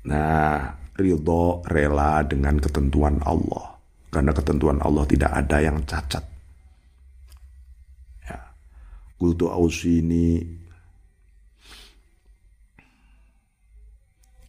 Nah, 0.10 0.74
ridho 0.98 1.62
rela 1.70 2.26
dengan 2.26 2.58
ketentuan 2.58 3.22
Allah. 3.22 3.78
Karena 4.10 4.34
ketentuan 4.34 4.82
Allah 4.82 5.06
tidak 5.06 5.30
ada 5.30 5.58
yang 5.62 5.78
cacat. 5.86 6.26
Ya. 8.26 8.40
Kultu 9.14 9.54
ini 9.86 10.42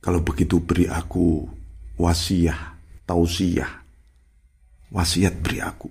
kalau 0.00 0.24
begitu 0.24 0.64
beri 0.64 0.88
aku 0.88 1.44
wasiah, 2.00 2.72
tausiah. 3.04 3.68
Wasiat 4.90 5.34
beri 5.38 5.60
aku. 5.60 5.88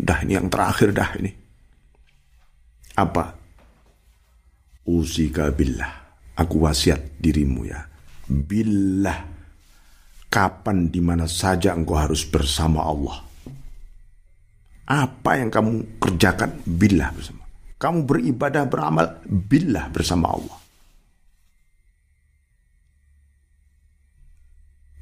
Udah 0.00 0.24
ini 0.24 0.40
yang 0.40 0.48
terakhir 0.48 0.90
dah 0.96 1.14
ini. 1.20 1.49
Apa? 3.00 3.32
Usika 4.84 5.48
billah. 5.48 6.12
Aku 6.36 6.68
wasiat 6.68 7.16
dirimu 7.16 7.64
ya. 7.64 7.80
Billah. 8.28 9.24
Kapan 10.30 10.92
di 10.92 11.00
mana 11.00 11.24
saja 11.24 11.72
engkau 11.72 11.96
harus 11.96 12.22
bersama 12.28 12.84
Allah. 12.84 13.24
Apa 14.84 15.40
yang 15.40 15.48
kamu 15.48 15.98
kerjakan 16.02 16.60
billah 16.66 17.10
bersama. 17.16 17.42
Kamu 17.80 18.04
beribadah 18.04 18.68
beramal 18.68 19.24
billah 19.24 19.88
bersama 19.88 20.36
Allah. 20.36 20.58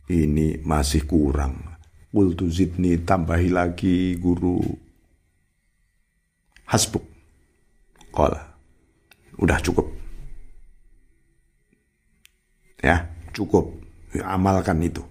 Ini 0.09 0.65
masih 0.65 1.05
kurang. 1.05 1.77
Qultu 2.09 2.49
zidni 2.49 2.97
tambahi 3.05 3.53
lagi 3.53 4.17
guru. 4.17 4.63
Hasbuk. 6.65 7.18
Qala. 8.19 8.43
Udah 9.39 9.63
cukup. 9.63 9.87
Ya, 12.83 13.07
cukup. 13.31 13.71
Ya, 14.11 14.35
amalkan 14.35 14.83
itu. 14.83 15.07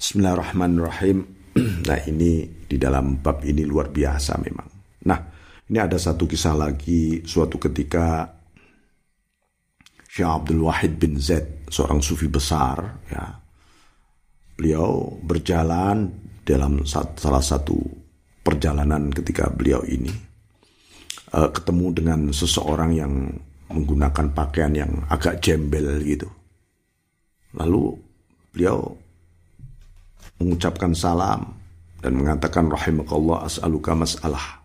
Bismillahirrahmanirrahim. 0.00 1.18
Nah 1.88 1.96
ini 2.04 2.44
di 2.68 2.76
dalam 2.76 3.24
bab 3.24 3.40
ini 3.40 3.64
luar 3.64 3.88
biasa 3.88 4.36
memang. 4.44 4.68
Nah 5.08 5.20
ini 5.72 5.78
ada 5.80 5.96
satu 5.96 6.28
kisah 6.28 6.52
lagi 6.52 7.24
suatu 7.24 7.56
ketika 7.56 8.28
Syekh 10.04 10.28
Abdul 10.28 10.68
Wahid 10.68 11.00
bin 11.00 11.16
Zaid 11.16 11.64
seorang 11.72 12.04
sufi 12.04 12.28
besar 12.28 13.00
ya 13.08 13.40
beliau 14.52 15.16
berjalan 15.24 16.12
dalam 16.44 16.84
salah 16.84 17.40
satu 17.40 17.80
perjalanan 18.44 19.08
ketika 19.16 19.48
beliau 19.48 19.80
ini 19.88 20.25
uh, 21.36 21.50
ketemu 21.52 21.86
dengan 21.92 22.20
seseorang 22.32 22.96
yang 22.96 23.12
menggunakan 23.68 24.32
pakaian 24.32 24.72
yang 24.72 24.92
agak 25.12 25.44
jembel 25.44 26.00
gitu. 26.00 26.26
Lalu 27.52 27.92
beliau 28.56 28.96
mengucapkan 30.40 30.96
salam 30.96 31.52
dan 32.00 32.16
mengatakan 32.16 32.72
rahimakallah 32.72 33.44
as'aluka 33.44 33.92
mas'alah. 33.92 34.64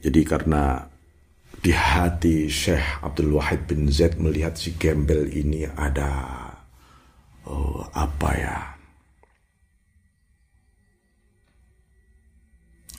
Jadi 0.00 0.20
karena 0.24 0.80
di 1.60 1.76
hati 1.76 2.48
Syekh 2.48 3.04
Abdul 3.04 3.36
Wahid 3.36 3.68
bin 3.68 3.84
Zaid 3.92 4.16
melihat 4.16 4.56
si 4.56 4.72
gembel 4.80 5.28
ini 5.28 5.68
ada 5.68 6.24
oh, 7.44 7.84
apa 7.92 8.30
ya 8.32 8.79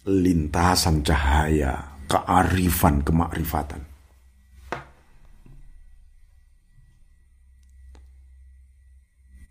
lintasan 0.05 1.05
cahaya, 1.05 1.97
kearifan, 2.09 3.05
kemakrifatan. 3.05 3.85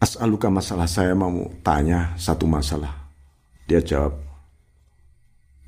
As'aluka 0.01 0.49
masalah 0.49 0.89
saya 0.89 1.13
mau 1.13 1.53
tanya 1.61 2.17
satu 2.17 2.49
masalah. 2.49 2.97
Dia 3.69 3.85
jawab, 3.85 4.17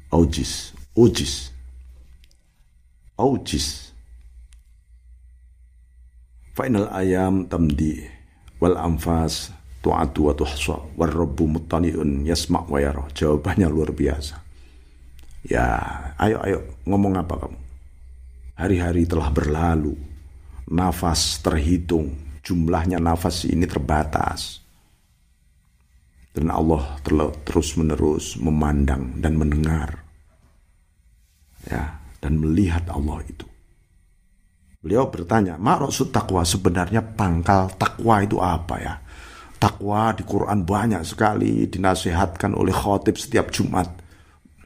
Aujis, 0.09 0.73
Ujis, 0.97 1.53
Aujis. 3.14 3.92
Final 6.53 6.88
ayam 6.92 7.49
tamdi 7.49 8.05
wal 8.61 8.77
anfas 8.77 9.49
tu'atu 9.81 10.29
wa 10.29 10.35
tuhsa 10.37 10.77
war 11.01 11.09
rabbu 11.09 11.49
muttani'un 11.49 12.29
yasma' 12.29 12.68
wa 12.68 12.77
yara. 12.77 13.09
Jawabannya 13.16 13.73
luar 13.73 13.92
biasa. 13.97 14.41
Ya, 15.42 15.74
ayo 16.22 16.38
ayo 16.46 16.59
ngomong 16.87 17.18
apa 17.18 17.35
kamu? 17.35 17.59
Hari-hari 18.55 19.02
telah 19.11 19.26
berlalu, 19.35 19.98
nafas 20.70 21.42
terhitung, 21.42 22.14
jumlahnya 22.46 23.02
nafas 23.02 23.42
ini 23.50 23.66
terbatas. 23.66 24.62
Dan 26.31 26.48
Allah 26.48 26.96
terus 27.42 27.74
menerus 27.74 28.38
memandang 28.38 29.18
dan 29.18 29.35
mendengar. 29.35 29.98
Ya, 31.66 31.98
dan 32.22 32.38
melihat 32.38 32.87
Allah 32.87 33.26
itu. 33.26 33.46
Beliau 34.83 35.11
bertanya, 35.11 35.59
maksud 35.59 36.14
takwa 36.14 36.46
sebenarnya 36.46 37.02
pangkal 37.02 37.70
takwa 37.74 38.22
itu 38.22 38.38
apa 38.38 38.76
ya? 38.78 38.94
Takwa 39.59 40.11
di 40.14 40.26
Quran 40.26 40.66
banyak 40.66 41.02
sekali 41.07 41.66
dinasihatkan 41.70 42.55
oleh 42.55 42.74
khotib 42.74 43.14
setiap 43.14 43.55
Jumat 43.55 44.02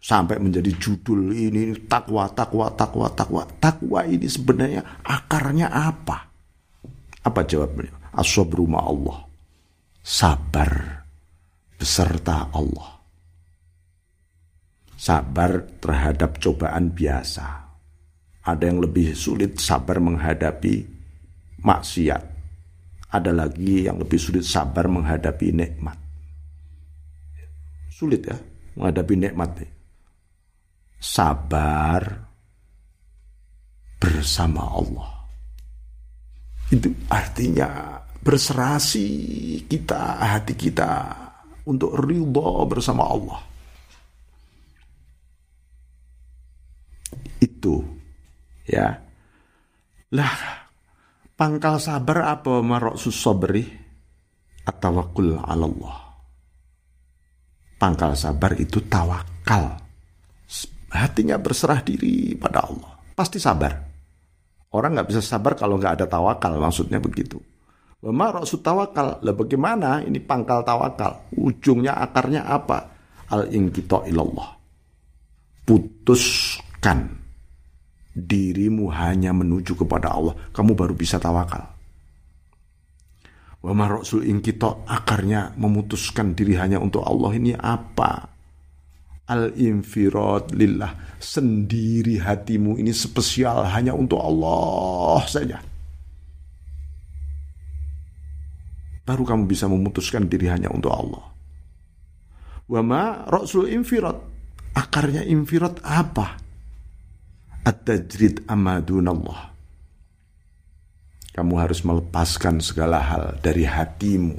sampai 0.00 0.38
menjadi 0.38 0.70
judul 0.76 1.32
ini 1.34 1.74
takwa 1.88 2.28
takwa 2.30 2.70
takwa 2.72 3.10
takwa. 3.12 3.42
Takwa 3.58 4.04
ini 4.06 4.26
sebenarnya 4.28 5.02
akarnya 5.02 5.68
apa? 5.72 6.30
Apa 7.26 7.40
jawabnya 7.42 7.90
asobru 8.14 8.64
Allah. 8.72 9.26
Sabar 10.00 11.02
beserta 11.76 12.48
Allah. 12.54 13.02
Sabar 14.96 15.66
terhadap 15.82 16.40
cobaan 16.40 16.94
biasa. 16.94 17.66
Ada 18.46 18.70
yang 18.70 18.78
lebih 18.78 19.12
sulit 19.18 19.58
sabar 19.58 19.98
menghadapi 19.98 20.86
maksiat. 21.60 22.22
Ada 23.10 23.34
lagi 23.34 23.90
yang 23.90 23.98
lebih 23.98 24.18
sulit 24.18 24.46
sabar 24.46 24.86
menghadapi 24.86 25.50
nikmat. 25.50 25.98
Sulit 27.90 28.22
ya 28.22 28.38
menghadapi 28.78 29.14
nikmat 29.18 29.75
sabar 31.00 32.26
bersama 33.96 34.62
Allah. 34.64 35.10
Itu 36.66 36.90
artinya 37.06 38.00
berserasi 38.26 39.06
kita, 39.70 40.18
hati 40.18 40.58
kita 40.58 40.90
untuk 41.70 41.94
ridho 41.94 42.66
bersama 42.66 43.06
Allah. 43.06 43.40
Itu 47.38 47.86
ya. 48.66 48.98
Lah 50.10 50.34
pangkal 51.38 51.78
sabar 51.78 52.34
apa 52.34 52.62
maroksus 52.62 53.14
sabri 53.14 53.62
atawakul 54.66 55.38
ala 55.38 55.66
Allah. 55.70 55.96
Pangkal 57.78 58.18
sabar 58.18 58.56
itu 58.58 58.82
tawakal. 58.88 59.85
Hatinya 60.90 61.36
berserah 61.40 61.82
diri 61.82 62.38
pada 62.38 62.62
Allah. 62.66 62.92
Pasti 63.16 63.42
sabar. 63.42 63.74
Orang 64.70 64.94
nggak 64.94 65.08
bisa 65.08 65.22
sabar 65.24 65.56
kalau 65.56 65.80
nggak 65.80 66.02
ada 66.02 66.06
tawakal, 66.06 66.58
maksudnya 66.60 67.00
begitu. 67.00 67.40
Wama 68.04 68.28
raksud 68.38 68.60
tawakal. 68.60 69.18
Lah 69.24 69.34
bagaimana 69.34 70.04
ini 70.04 70.20
pangkal 70.20 70.62
tawakal? 70.62 71.32
Ujungnya 71.34 71.96
akarnya 71.96 72.44
apa? 72.44 72.92
Al 73.32 73.50
ingkito 73.50 74.04
ilallah. 74.06 74.54
Putuskan 75.66 77.10
dirimu 78.14 78.92
hanya 78.94 79.34
menuju 79.34 79.74
kepada 79.74 80.14
Allah. 80.14 80.36
Kamu 80.54 80.76
baru 80.76 80.94
bisa 80.94 81.18
tawakal. 81.18 81.76
Wama 83.64 83.90
rasul 83.90 84.22
ingkito 84.28 84.86
akarnya 84.86 85.58
memutuskan 85.58 86.38
diri 86.38 86.54
hanya 86.54 86.78
untuk 86.78 87.02
Allah 87.02 87.34
ini 87.34 87.50
apa? 87.56 88.35
Al 89.26 89.54
infirad 89.58 90.54
lillah. 90.54 91.18
Sendiri 91.18 92.22
hatimu 92.22 92.78
ini 92.78 92.94
spesial 92.94 93.66
hanya 93.66 93.96
untuk 93.96 94.22
Allah 94.22 95.22
saja. 95.26 95.58
baru 99.06 99.22
kamu 99.22 99.46
bisa 99.46 99.70
memutuskan 99.70 100.26
diri 100.26 100.50
hanya 100.50 100.68
untuk 100.74 100.90
Allah. 100.90 101.24
Wama 102.66 103.30
Rasul 103.30 103.70
infirat. 103.70 104.18
Akarnya 104.74 105.22
infirat 105.22 105.78
apa? 105.86 106.36
At-tajrid 107.62 108.44
amadunallah. 108.50 109.54
Kamu 111.32 111.54
harus 111.56 111.86
melepaskan 111.86 112.58
segala 112.58 112.98
hal 113.00 113.24
dari 113.38 113.62
hatimu. 113.62 114.36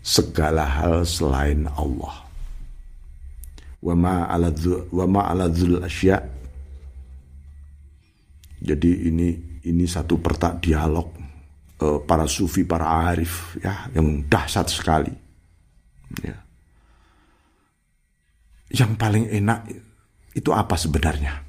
Segala 0.00 0.64
hal 0.64 1.04
selain 1.04 1.68
Allah. 1.76 2.27
Ala 3.78 4.50
wama 4.90 5.20
ala 5.30 5.46
asya. 5.86 6.18
Jadi 8.58 8.90
ini 9.06 9.28
ini 9.70 9.84
satu 9.86 10.18
pertak 10.18 10.58
dialog 10.58 11.14
uh, 11.82 12.02
para 12.02 12.26
sufi, 12.26 12.66
para 12.66 13.06
arif 13.10 13.54
ya 13.62 13.86
yang 13.94 14.26
dahsyat 14.26 14.66
sekali. 14.66 15.14
Ya. 16.26 16.36
Yang 18.68 18.92
paling 18.98 19.24
enak 19.30 19.70
itu 20.34 20.50
apa 20.52 20.74
sebenarnya? 20.74 21.46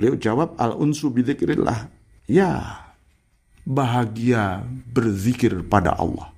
Beliau 0.00 0.18
jawab 0.18 0.58
al-unsu 0.58 1.12
bidzikrillah. 1.14 1.86
Ya, 2.26 2.82
bahagia 3.62 4.66
berzikir 4.90 5.62
pada 5.66 5.94
Allah. 5.94 6.34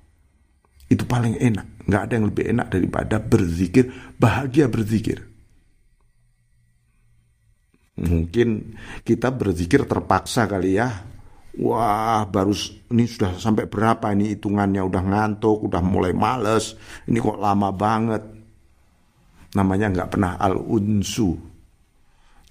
Itu 0.85 1.07
paling 1.09 1.41
enak. 1.41 1.65
Nggak 1.85 2.01
ada 2.01 2.13
yang 2.17 2.27
lebih 2.33 2.45
enak 2.49 2.67
daripada 2.73 3.15
berzikir, 3.21 3.85
bahagia 4.17 4.65
berzikir. 4.69 5.21
Mungkin 7.95 8.75
kita 9.07 9.31
berzikir 9.31 9.87
terpaksa 9.87 10.49
kali 10.49 10.75
ya, 10.75 10.91
Wah, 11.55 12.27
baru 12.27 12.51
ini 12.91 13.07
sudah 13.07 13.39
sampai 13.39 13.63
berapa 13.71 14.11
ini 14.11 14.35
hitungannya 14.35 14.83
udah 14.83 15.03
ngantuk, 15.07 15.63
udah 15.71 15.79
mulai 15.79 16.11
males. 16.11 16.75
Ini 17.07 17.15
kok 17.15 17.39
lama 17.39 17.71
banget. 17.71 18.23
Namanya 19.55 19.87
nggak 19.95 20.09
pernah 20.11 20.35
al-unsu. 20.35 21.31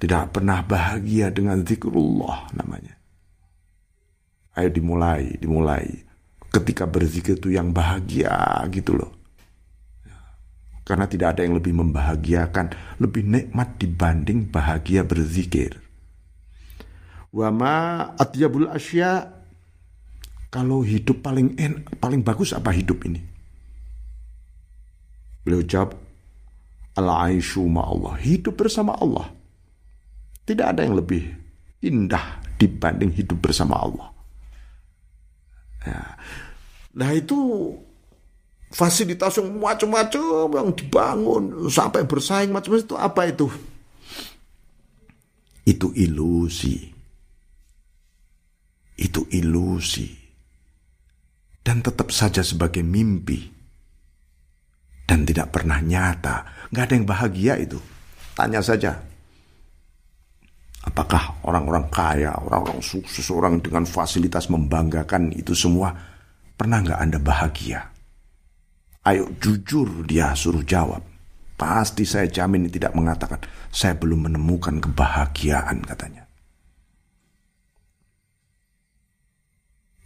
Tidak 0.01 0.33
pernah 0.33 0.65
bahagia 0.65 1.29
dengan 1.29 1.61
zikrullah 1.61 2.49
namanya. 2.57 2.97
Ayo 4.57 4.73
dimulai, 4.73 5.37
dimulai. 5.37 5.85
Ketika 6.49 6.89
berzikir 6.89 7.37
itu 7.37 7.53
yang 7.53 7.77
bahagia 7.77 8.65
gitu 8.73 8.97
loh. 8.97 9.24
Karena 10.85 11.09
tidak 11.09 11.37
ada 11.37 11.49
yang 11.49 11.57
lebih 11.57 11.73
membahagiakan, 11.73 12.99
lebih 13.01 13.25
nikmat 13.25 13.81
dibanding 13.81 14.53
bahagia 14.53 15.01
berzikir. 15.01 15.81
Wama 17.33 18.13
atyabul 18.21 18.69
asya 18.69 19.33
kalau 20.53 20.85
hidup 20.87 21.25
paling 21.25 21.57
en, 21.59 21.83
paling 21.99 22.21
bagus 22.21 22.55
apa 22.55 22.71
hidup 22.71 23.01
ini? 23.09 23.19
Beliau 25.43 25.65
jawab 25.65 25.99
al-aisyu 26.95 27.67
Allah, 27.75 28.15
hidup 28.23 28.55
bersama 28.55 28.95
Allah. 28.95 29.33
Tidak 30.45 30.63
ada 30.63 30.85
yang 30.85 30.95
lebih 31.01 31.27
indah 31.83 32.39
dibanding 32.61 33.11
hidup 33.11 33.41
bersama 33.41 33.81
Allah. 33.81 34.09
Ya. 35.85 36.17
Nah 36.95 37.11
itu 37.13 37.37
fasilitas 38.75 39.39
yang 39.39 39.55
macam-macam 39.55 40.51
yang 40.51 40.69
dibangun 40.75 41.71
sampai 41.71 42.03
bersaing 42.03 42.51
macam-macam 42.51 42.83
itu 42.83 42.97
apa 42.99 43.23
itu? 43.31 43.47
Itu 45.65 45.95
ilusi 45.95 46.95
itu 48.95 49.27
ilusi 49.35 50.07
dan 51.65 51.83
tetap 51.83 52.15
saja 52.15 52.45
sebagai 52.45 52.85
mimpi 52.85 53.51
dan 55.05 55.27
tidak 55.27 55.51
pernah 55.51 55.81
nyata. 55.83 56.69
Nggak 56.71 56.85
ada 56.85 56.95
yang 56.95 57.09
bahagia 57.09 57.55
itu. 57.61 57.79
Tanya 58.35 58.61
saja. 58.61 58.93
Apakah 60.85 61.41
orang-orang 61.49 61.89
kaya, 61.89 62.37
orang-orang 62.37 62.85
sukses, 62.85 63.25
orang 63.33 63.57
dengan 63.65 63.89
fasilitas 63.89 64.53
membanggakan 64.53 65.33
itu 65.33 65.57
semua 65.57 65.97
pernah 66.55 66.85
nggak 66.85 67.01
Anda 67.01 67.19
bahagia? 67.19 67.94
Ayo 69.05 69.29
jujur 69.37 70.09
dia 70.09 70.33
suruh 70.33 70.65
jawab. 70.65 71.05
Pasti 71.55 72.09
saya 72.09 72.25
jamin 72.25 72.73
tidak 72.73 72.97
mengatakan 72.97 73.39
saya 73.69 73.95
belum 74.01 74.33
menemukan 74.33 74.81
kebahagiaan 74.81 75.85
katanya. 75.85 76.25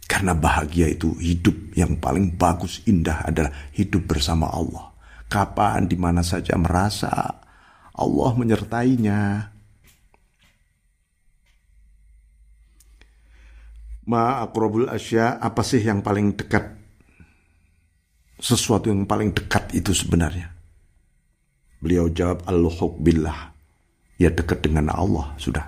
Karena 0.09 0.33
bahagia 0.33 0.89
itu 0.89 1.13
hidup 1.21 1.77
yang 1.77 2.01
paling 2.01 2.33
bagus, 2.33 2.81
indah 2.89 3.29
adalah 3.29 3.53
hidup 3.77 4.09
bersama 4.09 4.49
Allah. 4.49 4.89
Kapan, 5.29 5.85
di 5.85 5.93
mana 5.95 6.25
saja 6.25 6.57
merasa 6.57 7.13
Allah 7.93 8.31
menyertainya. 8.33 9.53
Ma 14.09 14.41
akrobul 14.41 14.89
asya, 14.89 15.37
apa 15.37 15.61
sih 15.61 15.85
yang 15.85 16.01
paling 16.01 16.33
dekat? 16.33 16.78
Sesuatu 18.39 18.87
yang 18.87 19.03
paling 19.03 19.35
dekat 19.35 19.75
itu 19.75 19.91
sebenarnya. 19.91 20.47
Beliau 21.83 22.07
jawab, 22.07 22.47
al 22.47 22.63
billah. 22.99 23.51
Ya 24.19 24.31
dekat 24.31 24.63
dengan 24.63 24.91
Allah, 24.91 25.35
sudah. 25.39 25.63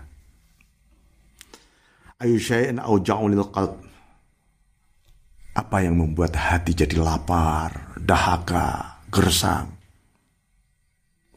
Ayu 2.22 2.40
ja'ulil 2.40 3.48
qalb 3.52 3.92
apa 5.52 5.84
yang 5.84 6.00
membuat 6.00 6.36
hati 6.40 6.72
jadi 6.72 6.96
lapar, 6.96 7.96
dahaga, 8.00 9.04
gersang? 9.12 9.68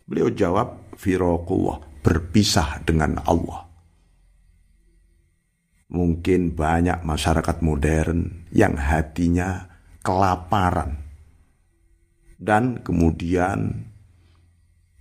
Beliau 0.06 0.30
jawab, 0.30 0.94
Firokullah, 0.94 1.82
berpisah 2.04 2.78
dengan 2.86 3.18
Allah. 3.26 3.66
Mungkin 5.90 6.54
banyak 6.54 7.02
masyarakat 7.02 7.56
modern 7.62 8.50
yang 8.54 8.78
hatinya 8.78 9.66
kelaparan. 10.02 11.03
Dan 12.34 12.82
kemudian 12.82 13.88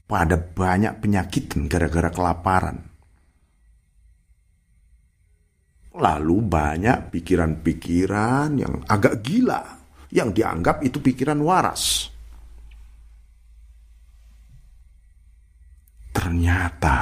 pada 0.05 0.37
banyak 0.37 1.01
penyakit 1.01 1.57
gara-gara 1.65 2.13
kelaparan. 2.13 2.77
Lalu 5.93 6.37
banyak 6.41 7.13
pikiran-pikiran 7.13 8.49
yang 8.57 8.81
agak 8.89 9.21
gila 9.21 9.61
yang 10.13 10.29
dianggap 10.33 10.85
itu 10.85 11.01
pikiran 11.01 11.41
waras. 11.41 12.09
Ternyata 16.13 16.97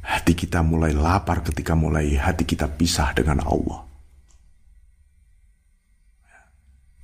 hati 0.00 0.32
kita 0.32 0.64
mulai 0.64 0.96
lapar 0.96 1.44
ketika 1.44 1.76
mulai 1.76 2.16
hati 2.16 2.48
kita 2.48 2.68
pisah 2.72 3.12
dengan 3.12 3.44
Allah. 3.44 3.91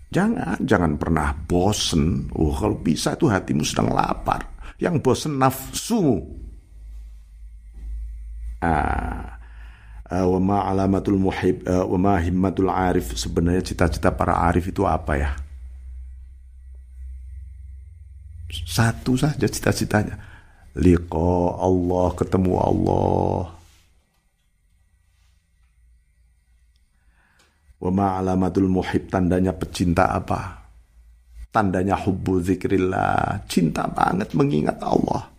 Jangan, 0.08 0.56
jangan 0.64 0.96
pernah 0.96 1.36
bosen. 1.36 2.32
Oh, 2.32 2.56
kalau 2.56 2.80
bisa 2.80 3.12
itu 3.12 3.28
hatimu 3.28 3.60
sedang 3.60 3.92
lapar. 3.92 4.48
Yang 4.80 5.04
bosen 5.04 5.36
nafsumu. 5.36 6.24
Ah, 8.64 9.38
wa 10.08 10.40
ma 10.40 10.58
alamatul 10.66 11.20
muhib 11.20 11.62
uh, 11.68 11.84
wa 11.84 11.98
ma 12.00 12.14
himmatul 12.18 12.72
arif 12.72 13.14
sebenarnya 13.14 13.62
cita-cita 13.62 14.10
para 14.10 14.34
arif 14.48 14.72
itu 14.72 14.82
apa 14.88 15.12
ya? 15.14 15.30
Satu 18.48 19.12
saja 19.20 19.44
cita-citanya. 19.44 20.16
Liqa 20.78 21.60
Allah, 21.60 22.08
ketemu 22.16 22.52
Allah. 22.56 23.57
Wa 27.78 27.90
ma 27.94 28.18
alamatul 28.18 28.66
muhib 28.66 29.06
tandanya 29.06 29.54
pecinta 29.54 30.10
apa? 30.10 30.66
Tandanya 31.48 31.94
hubbu 31.94 32.42
zikrillah, 32.42 33.46
cinta 33.46 33.86
banget 33.86 34.34
mengingat 34.34 34.82
Allah. 34.82 35.30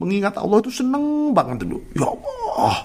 Mengingat 0.00 0.34
Allah 0.40 0.58
itu 0.58 0.72
seneng 0.72 1.30
banget 1.30 1.62
dulu. 1.62 1.78
Ya 1.94 2.08
Allah, 2.10 2.76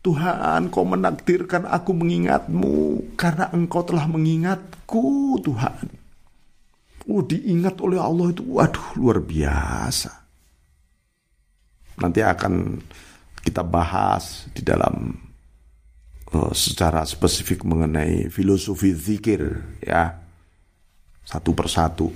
Tuhan, 0.00 0.72
kau 0.72 0.84
menakdirkan 0.84 1.68
aku 1.68 1.92
mengingatmu 1.92 3.12
karena 3.16 3.52
engkau 3.52 3.84
telah 3.84 4.08
mengingatku, 4.08 5.40
Tuhan. 5.44 5.86
Oh, 7.04 7.20
diingat 7.20 7.76
oleh 7.84 8.00
Allah 8.00 8.32
itu, 8.32 8.44
waduh, 8.48 8.96
luar 8.96 9.20
biasa. 9.20 10.12
Nanti 12.00 12.20
akan 12.24 12.80
kita 13.44 13.60
bahas 13.60 14.48
di 14.56 14.64
dalam 14.64 15.23
secara 16.54 17.06
spesifik 17.06 17.62
mengenai 17.62 18.30
filosofi 18.32 18.90
zikir, 18.94 19.62
ya, 19.82 20.18
satu 21.24 21.50
persatu. 21.56 22.08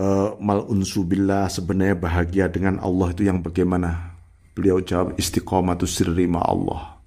Uh, 0.00 0.32
mal 0.40 0.64
unsubillah 0.64 1.52
sebenarnya 1.52 1.96
bahagia 1.96 2.46
dengan 2.48 2.80
Allah 2.80 3.12
itu 3.12 3.28
yang 3.28 3.44
bagaimana? 3.44 4.16
Beliau 4.56 4.80
jawab 4.80 5.20
istiqomah 5.20 5.76
itu 5.76 5.86
sirri 5.86 6.24
ma 6.24 6.40
Allah. 6.40 6.98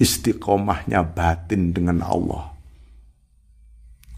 Istiqomahnya 0.00 1.04
batin 1.04 1.76
dengan 1.76 2.00
Allah. 2.06 2.56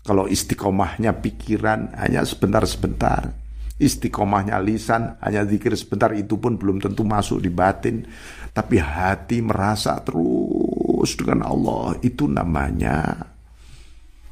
Kalau 0.02 0.30
istiqomahnya 0.30 1.18
pikiran 1.18 1.94
hanya 1.98 2.22
sebentar-sebentar. 2.22 3.41
Istiqomahnya 3.80 4.60
lisan 4.60 5.16
hanya 5.24 5.48
zikir 5.48 5.72
sebentar 5.72 6.12
itu 6.12 6.36
pun 6.36 6.60
belum 6.60 6.78
tentu 6.78 7.02
masuk 7.02 7.40
di 7.40 7.48
batin. 7.48 8.04
Tapi 8.52 8.76
hati 8.76 9.40
merasa 9.40 9.96
terus 10.04 11.16
dengan 11.16 11.48
Allah. 11.48 11.96
Itu 12.04 12.28
namanya 12.28 13.16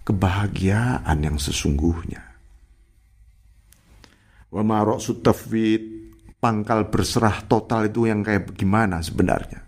kebahagiaan 0.04 1.16
yang 1.24 1.40
sesungguhnya. 1.40 2.20
Wa 4.50 4.62
ma 4.66 4.82
tafwid 4.98 5.82
pangkal 6.42 6.90
berserah 6.90 7.46
total 7.46 7.88
itu 7.88 8.10
yang 8.10 8.20
kayak 8.26 8.52
bagaimana 8.52 9.00
sebenarnya? 9.00 9.62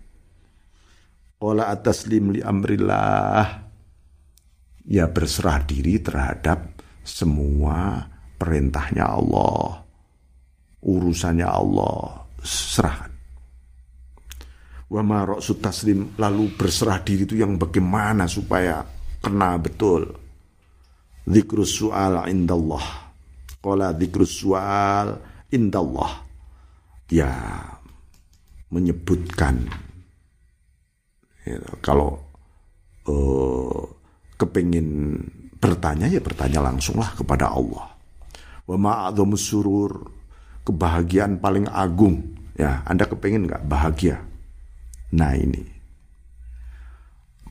Ola 1.43 1.71
atas 1.71 2.07
lim 2.07 2.35
li 2.35 2.39
amrillah. 2.43 3.63
Ya 4.83 5.07
berserah 5.07 5.63
diri 5.63 5.95
terhadap 5.99 6.75
semua 7.07 8.12
perintahnya 8.37 9.05
Allah. 9.07 9.83
Urusannya 10.83 11.47
Allah. 11.47 12.27
Serahkan. 12.43 13.11
Wa 14.93 15.01
ma 15.01 15.25
taslim 15.39 16.13
lalu 16.21 16.53
berserah 16.53 17.01
diri 17.01 17.25
itu 17.25 17.39
yang 17.39 17.57
bagaimana 17.57 18.29
supaya 18.29 18.85
kena 19.23 19.57
betul. 19.57 20.05
Zikrus 21.23 21.79
su'al 21.79 22.29
indallah. 22.29 22.85
Qala 23.63 23.95
zikrus 23.95 24.43
su'al 24.43 25.07
indallah 25.55 26.11
ya 27.13 27.29
menyebutkan 28.73 29.69
ya, 31.45 31.61
kalau 31.85 32.17
uh, 33.05 33.81
kepingin 34.33 35.21
bertanya 35.61 36.09
ya 36.09 36.19
bertanya 36.19 36.59
langsunglah 36.65 37.13
kepada 37.13 37.53
Allah. 37.53 37.92
Wa 38.63 39.11
surur 39.35 40.07
kebahagiaan 40.63 41.43
paling 41.43 41.67
agung 41.67 42.35
ya 42.55 42.83
Anda 42.87 43.03
kepingin 43.07 43.47
nggak 43.47 43.67
bahagia? 43.67 44.23
Nah 45.13 45.35
ini 45.35 45.63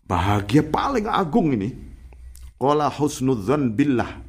bahagia 0.08 0.64
paling 0.66 1.06
agung 1.06 1.52
ini 1.52 1.70
Qala 2.56 2.88
husnudzan 2.88 3.74
billah 3.74 4.22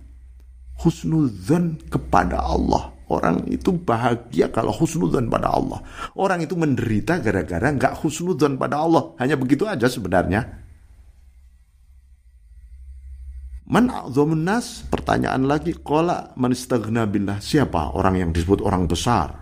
husnudzan 0.82 1.80
kepada 1.88 2.43
Allah 2.43 2.93
Orang 3.13 3.46
itu 3.52 3.69
bahagia 3.76 4.50
kalau 4.50 4.74
husnudzon 4.74 5.30
pada 5.30 5.54
Allah. 5.54 5.84
Orang 6.17 6.41
itu 6.41 6.58
menderita 6.58 7.22
gara-gara 7.22 7.69
nggak 7.69 8.02
husnudzon 8.02 8.58
pada 8.58 8.82
Allah. 8.82 9.13
Hanya 9.22 9.38
begitu 9.38 9.69
aja 9.69 9.86
sebenarnya. 9.86 10.62
Man 13.73 13.89
nas? 14.45 14.86
Pertanyaan 14.86 15.49
lagi. 15.49 15.73
Kola 15.73 16.38
man 16.38 16.53
billah. 17.09 17.41
Siapa 17.41 17.97
orang 17.97 18.21
yang 18.21 18.29
disebut 18.29 18.62
orang 18.62 18.86
besar? 18.86 19.33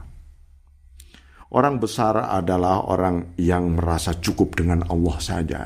Orang 1.51 1.83
besar 1.83 2.31
adalah 2.31 2.87
orang 2.87 3.35
yang 3.35 3.75
merasa 3.75 4.15
cukup 4.15 4.55
dengan 4.55 4.87
Allah 4.87 5.17
saja. 5.19 5.63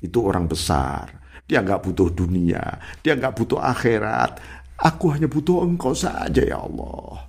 Itu 0.00 0.24
orang 0.24 0.48
besar. 0.48 1.20
Dia 1.44 1.60
nggak 1.60 1.84
butuh 1.84 2.08
dunia. 2.16 2.64
Dia 3.04 3.12
nggak 3.12 3.36
butuh 3.36 3.60
akhirat 3.60 4.40
Aku 4.82 5.14
hanya 5.14 5.30
butuh 5.30 5.62
engkau 5.62 5.94
saja 5.94 6.42
ya 6.42 6.58
Allah. 6.58 7.22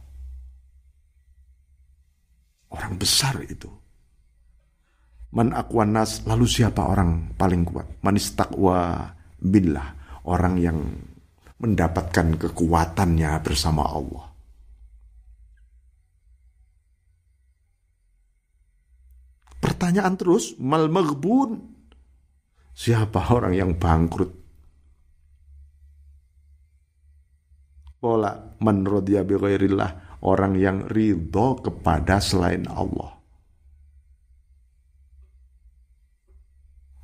Orang 2.74 2.98
besar 2.98 3.38
itu. 3.46 3.70
Man 5.34 5.54
nas, 5.94 6.26
lalu 6.26 6.50
siapa 6.50 6.82
orang 6.82 7.38
paling 7.38 7.62
kuat? 7.66 8.02
Manis 8.02 8.34
takwa 8.34 9.06
billah. 9.38 10.03
Orang 10.24 10.56
yang 10.60 10.80
mendapatkan 11.60 12.36
kekuatannya 12.40 13.32
bersama 13.44 13.88
Allah. 13.88 14.26
Pertanyaan 19.64 20.16
terus, 20.20 20.60
mal 20.60 20.92
maghbun. 20.92 21.60
Siapa 22.76 23.32
orang 23.32 23.56
yang 23.56 23.72
bangkrut? 23.80 24.32
Pola 28.04 28.36
bi 28.60 29.36
ghairillah, 29.40 30.20
orang 30.28 30.60
yang 30.60 30.84
ridho 30.92 31.64
kepada 31.64 32.20
selain 32.20 32.68
Allah. 32.68 33.23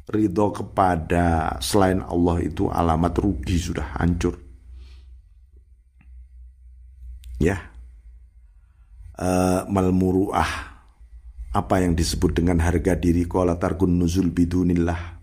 Ridho 0.10 0.50
kepada 0.50 1.54
selain 1.62 2.02
Allah 2.02 2.42
itu 2.42 2.66
alamat 2.66 3.14
rugi 3.22 3.62
sudah 3.62 3.94
hancur. 4.02 4.34
Ya. 7.38 7.70
Uh, 9.14 9.70
malmuruah. 9.70 10.82
Apa 11.50 11.82
yang 11.82 11.94
disebut 11.94 12.42
dengan 12.42 12.58
harga 12.62 12.98
diri? 12.98 13.26
Qala 13.30 13.58
tarkun 13.62 14.02
nuzul 14.02 14.34
bidunillah. 14.34 15.22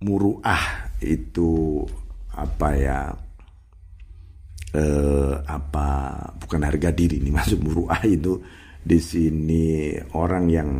Muruah 0.00 0.96
itu 1.04 1.84
apa 2.32 2.68
ya? 2.72 3.12
Eh, 4.72 5.34
apa? 5.44 5.88
Bukan 6.40 6.60
harga 6.64 6.88
diri 6.92 7.20
ini 7.20 7.28
masuk 7.36 7.60
muruah 7.60 8.00
itu 8.08 8.40
di 8.80 8.98
sini 8.98 9.92
orang 10.16 10.44
yang 10.48 10.70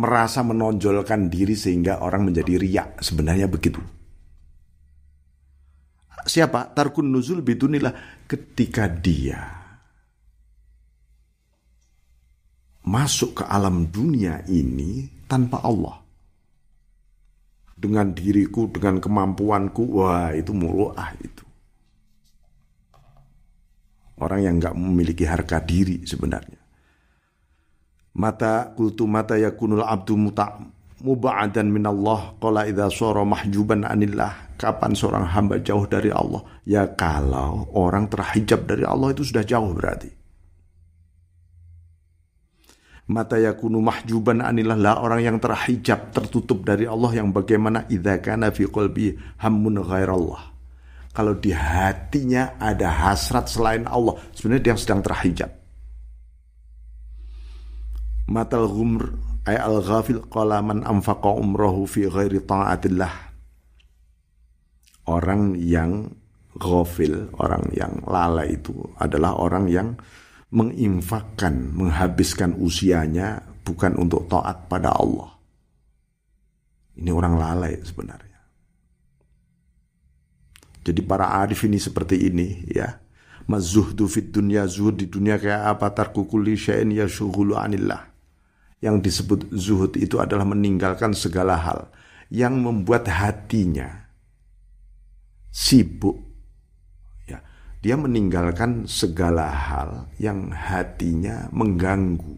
merasa 0.00 0.40
menonjolkan 0.46 1.28
diri 1.28 1.52
sehingga 1.58 2.00
orang 2.00 2.30
menjadi 2.30 2.54
riak 2.56 2.88
sebenarnya 3.04 3.50
begitu 3.50 3.82
siapa 6.24 6.72
tarkun 6.72 7.10
nuzul 7.10 7.44
bidunilah 7.44 8.24
ketika 8.24 8.88
dia 8.88 9.60
masuk 12.86 13.42
ke 13.42 13.44
alam 13.44 13.86
dunia 13.86 14.42
ini 14.48 15.06
tanpa 15.28 15.62
Allah. 15.62 16.00
Dengan 17.80 18.12
diriku, 18.12 18.68
dengan 18.68 19.00
kemampuanku, 19.00 19.84
wah 19.96 20.36
itu 20.36 20.52
muruah 20.52 21.16
itu. 21.16 21.46
Orang 24.20 24.44
yang 24.44 24.60
nggak 24.60 24.76
memiliki 24.76 25.24
harga 25.24 25.64
diri 25.64 26.04
sebenarnya. 26.04 26.60
Mata 28.20 28.68
kultu 28.76 29.08
mata 29.08 29.38
yakunul 29.40 29.86
abdu 29.86 30.18
muta 30.18 30.60
muba'adan 31.00 31.72
min 31.72 31.88
Allah 31.88 32.36
qala 32.36 32.68
idza 32.68 32.92
sara 32.92 33.24
mahjuban 33.24 33.88
anillah 33.88 34.56
kapan 34.60 34.92
seorang 34.92 35.24
hamba 35.24 35.56
jauh 35.64 35.88
dari 35.88 36.12
Allah 36.12 36.44
ya 36.68 36.84
kalau 36.92 37.72
orang 37.72 38.12
terhijab 38.12 38.68
dari 38.68 38.84
Allah 38.84 39.16
itu 39.16 39.24
sudah 39.24 39.40
jauh 39.40 39.72
berarti 39.72 40.20
Mata 43.10 43.42
yakunu 43.42 43.82
mahjuban 43.82 44.38
anillah 44.38 44.78
lah 44.78 45.02
orang 45.02 45.26
yang 45.26 45.36
terhijab, 45.42 46.14
tertutup 46.14 46.62
dari 46.62 46.86
Allah 46.86 47.10
yang 47.18 47.34
bagaimana 47.34 47.82
idza 47.90 48.22
kana 48.22 48.54
fi 48.54 48.70
qalbi 48.70 49.18
hammun 49.42 49.82
ghairallah. 49.82 50.49
Kalau 51.10 51.34
di 51.34 51.50
hatinya 51.50 52.54
ada 52.62 52.86
hasrat 52.86 53.50
selain 53.50 53.82
Allah, 53.90 54.14
sebenarnya 54.30 54.70
dia 54.70 54.76
sedang 54.78 55.02
terhijab. 55.02 55.50
Matal 58.30 58.70
ghumr 58.70 59.10
ay 59.42 59.58
al 59.58 59.82
ghafil 59.82 60.22
qala 60.30 60.62
man 60.62 60.86
anfaqa 60.86 61.34
umrahu 61.34 61.82
fi 61.90 62.06
ghairi 62.06 62.38
ta'atillah. 62.46 63.10
Orang 65.10 65.58
yang 65.58 66.14
ghafil, 66.54 67.34
orang 67.42 67.66
yang 67.74 67.90
lalai 68.06 68.54
itu 68.54 68.78
adalah 69.02 69.34
orang 69.34 69.66
yang 69.66 69.98
menginfakkan, 70.54 71.74
menghabiskan 71.74 72.54
usianya 72.54 73.42
bukan 73.66 73.98
untuk 73.98 74.30
taat 74.30 74.70
pada 74.70 74.94
Allah. 74.94 75.30
Ini 77.02 77.10
orang 77.10 77.34
lalai 77.34 77.74
sebenarnya. 77.82 78.29
Jadi 80.80 81.00
para 81.04 81.36
arif 81.40 81.66
ini 81.66 81.76
seperti 81.76 82.30
ini 82.30 82.64
ya. 82.70 83.00
Mazuhdu 83.50 84.06
fit 84.06 84.30
dunya 84.30 84.62
zuhud 84.68 85.00
di 85.00 85.10
dunia 85.10 85.34
kayak 85.40 85.74
apa 85.74 85.90
tarkukuli 85.90 86.54
syai'in 86.54 86.94
yashghulu 86.94 87.58
anillah. 87.58 88.08
Yang 88.80 88.96
disebut 89.10 89.40
zuhud 89.52 89.92
itu 89.98 90.16
adalah 90.22 90.46
meninggalkan 90.48 91.12
segala 91.12 91.58
hal 91.58 91.90
yang 92.30 92.56
membuat 92.62 93.10
hatinya 93.10 94.08
sibuk 95.50 96.30
dia 97.80 97.96
meninggalkan 97.96 98.84
segala 98.84 99.48
hal 99.48 100.12
yang 100.20 100.52
hatinya 100.52 101.48
mengganggu. 101.48 102.36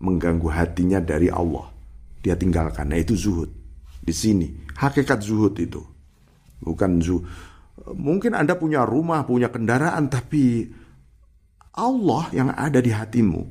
Mengganggu 0.00 0.48
hatinya 0.48 0.96
dari 0.96 1.28
Allah. 1.28 1.68
Dia 2.24 2.40
tinggalkan. 2.40 2.88
Nah 2.88 2.96
itu 2.96 3.12
zuhud. 3.12 3.52
Di 4.00 4.16
sini. 4.16 4.48
Hakikat 4.80 5.20
zuhud 5.20 5.60
itu. 5.60 5.84
Bukan 6.60 7.00
zuhud. 7.04 7.24
Mungkin 7.76 8.32
Anda 8.32 8.56
punya 8.56 8.88
rumah, 8.88 9.28
punya 9.28 9.52
kendaraan, 9.52 10.08
tapi 10.08 10.72
Allah 11.76 12.24
yang 12.32 12.48
ada 12.56 12.80
di 12.80 12.88
hatimu. 12.88 13.42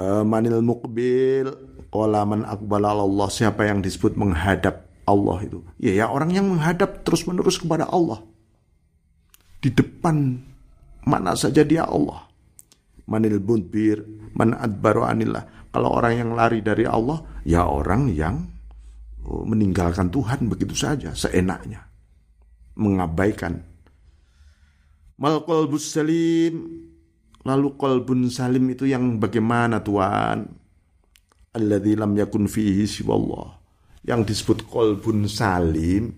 Eh, 0.00 0.24
manil 0.24 0.64
mukbil, 0.64 1.52
qolaman 1.92 2.48
akbal 2.48 2.82
Allah. 2.88 3.28
Siapa 3.28 3.68
yang 3.68 3.84
disebut 3.84 4.16
menghadap 4.16 4.88
Allah 5.04 5.38
itu. 5.44 5.60
Ya, 5.76 5.92
ya 5.92 6.06
orang 6.08 6.32
yang 6.32 6.48
menghadap 6.48 7.04
terus-menerus 7.04 7.60
kepada 7.60 7.84
Allah. 7.84 8.24
Di 9.60 9.68
depan 9.68 10.40
mana 11.04 11.36
saja 11.36 11.60
dia 11.60 11.84
Allah. 11.84 12.24
Manil 13.04 13.42
bunbir, 13.42 14.00
man 14.32 14.56
adbaru 14.56 15.04
anillah. 15.04 15.68
Kalau 15.68 15.90
orang 15.92 16.14
yang 16.16 16.30
lari 16.32 16.64
dari 16.64 16.86
Allah, 16.88 17.20
ya 17.44 17.66
orang 17.66 18.08
yang 18.14 18.46
meninggalkan 19.24 20.08
Tuhan 20.08 20.48
begitu 20.48 20.72
saja, 20.74 21.12
seenaknya. 21.12 21.86
Mengabaikan. 22.76 23.60
Mal 25.20 25.44
salim. 25.76 26.88
Lalu 27.40 27.68
kolbun 27.80 28.28
salim 28.28 28.68
itu 28.72 28.84
yang 28.84 29.16
bagaimana 29.16 29.80
Tuhan? 29.80 30.44
Alladzi 31.56 31.92
lam 31.96 32.12
yakun 32.14 32.46
fihi 32.46 32.84
siwallah 32.84 33.60
yang 34.06 34.24
disebut 34.24 34.64
kolbun 34.68 35.28
salim 35.28 36.14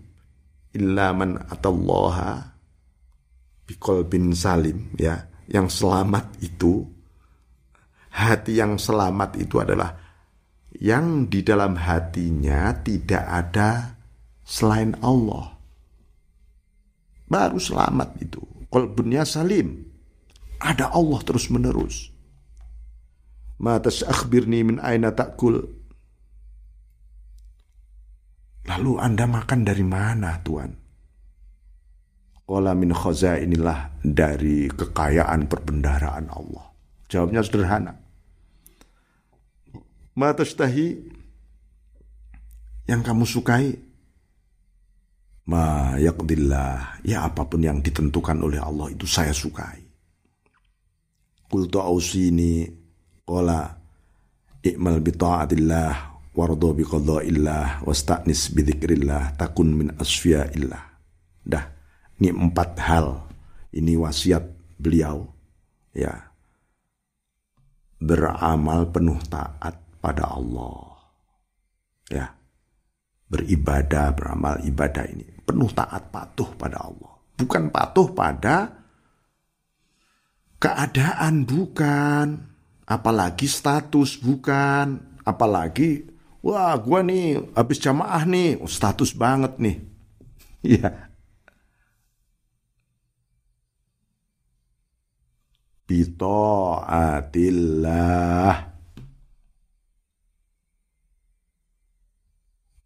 illa 0.73 1.11
man 1.13 1.41
atallaha 1.51 2.55
bikolbin 3.67 4.33
salim 4.33 4.95
ya 4.97 5.29
yang 5.51 5.67
selamat 5.67 6.39
itu 6.41 6.87
hati 8.13 8.61
yang 8.61 8.79
selamat 8.79 9.41
itu 9.41 9.59
adalah 9.59 10.12
yang 10.83 11.31
di 11.31 11.47
dalam 11.47 11.79
hatinya 11.79 12.75
tidak 12.83 13.23
ada 13.23 13.95
selain 14.43 14.99
Allah 14.99 15.55
baru 17.31 17.63
selamat 17.63 18.19
itu 18.19 18.43
kolbunnya 18.67 19.23
salim 19.23 19.87
ada 20.59 20.91
Allah 20.91 21.23
terus 21.23 21.47
menerus 21.55 22.11
Matas 23.63 24.03
akhbirni 24.03 24.67
min 24.67 24.83
aina 24.83 25.15
takul 25.15 25.63
Lalu 28.63 28.93
Anda 28.99 29.27
makan 29.27 29.61
dari 29.67 29.83
mana 29.87 30.39
Tuhan? 30.39 30.71
Qala 32.43 32.75
min 32.75 32.95
inilah 32.95 33.79
dari 34.03 34.71
kekayaan 34.71 35.51
perbendaraan 35.51 36.27
Allah. 36.31 36.67
Jawabnya 37.11 37.43
sederhana. 37.43 38.02
Ma 40.13 40.37
tastahi 40.37 41.01
yang 42.85 43.01
kamu 43.01 43.25
sukai 43.25 43.73
ma 45.49 45.97
yaqdillah 45.99 47.03
ya 47.03 47.27
apa 47.27 47.49
pun 47.49 47.65
yang 47.65 47.81
ditentukan 47.81 48.39
oleh 48.45 48.61
Allah 48.61 48.93
itu 48.93 49.09
saya 49.09 49.33
sukai. 49.33 49.81
Qultu 51.49 51.81
ausini 51.81 52.69
qala 53.25 53.73
i'mal 54.65 55.01
bi 55.01 55.13
ta'atillah 55.13 55.93
wardo 56.33 56.73
bi 56.73 56.85
illah 57.29 57.85
wasta'nis 57.85 58.53
bi 58.57 58.65
dzikrillah 58.65 59.37
takun 59.37 59.69
min 59.73 59.89
illah. 59.97 60.85
Dah, 61.43 61.65
ini 62.23 62.31
empat 62.31 62.71
hal. 62.79 63.09
Ini 63.73 63.97
wasiat 63.97 64.45
beliau 64.79 65.25
ya. 65.97 66.13
Beramal 68.03 68.91
penuh 68.91 69.19
taat 69.27 69.82
pada 70.03 70.35
Allah. 70.35 70.99
Ya. 72.11 72.27
Beribadah, 73.31 74.13
beramal 74.13 74.61
ibadah 74.67 75.09
ini 75.09 75.25
penuh 75.47 75.71
taat 75.73 76.13
patuh 76.13 76.53
pada 76.59 76.85
Allah. 76.85 77.17
Bukan 77.39 77.73
patuh 77.73 78.13
pada 78.13 78.69
keadaan 80.61 81.49
bukan, 81.49 82.37
apalagi 82.85 83.49
status 83.49 84.21
bukan, 84.21 85.17
apalagi 85.25 86.13
Wah, 86.43 86.75
gua 86.75 87.07
nih 87.07 87.39
habis 87.55 87.79
jamaah 87.79 88.27
nih, 88.27 88.59
oh, 88.59 88.67
status 88.67 89.15
banget 89.15 89.63
nih. 89.63 89.79
Iya. 90.63 91.11
Bito 95.87 96.79
atillah. 96.87 98.72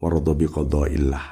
Warado 0.07 0.39
illah. 0.87 1.27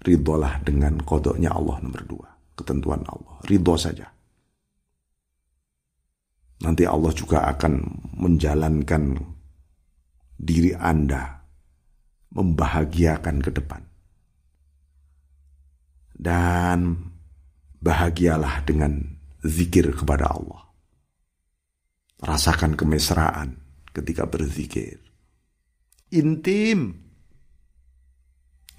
Ridolah 0.00 0.62
dengan 0.62 1.02
kodoknya 1.02 1.50
Allah 1.50 1.82
nomor 1.82 2.02
dua. 2.06 2.28
Ketentuan 2.54 3.02
Allah. 3.02 3.34
Ridho 3.50 3.74
saja. 3.74 4.06
Nanti 6.62 6.86
Allah 6.86 7.10
juga 7.10 7.50
akan 7.50 7.72
menjalankan 8.14 9.18
diri 10.38 10.70
Anda 10.78 11.42
membahagiakan 12.30 13.36
ke 13.42 13.50
depan. 13.50 13.82
Dan 16.14 16.94
bahagialah 17.82 18.62
dengan 18.62 19.02
zikir 19.42 19.90
kepada 19.90 20.30
Allah. 20.30 20.62
Rasakan 22.22 22.78
kemesraan 22.78 23.58
ketika 23.90 24.30
berzikir. 24.30 25.02
Intim. 26.14 27.09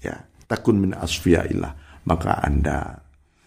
Ya, 0.02 0.26
takun 0.50 0.82
min 0.82 0.92
asfiyaillah. 0.92 2.02
Maka 2.02 2.42
Anda 2.42 2.98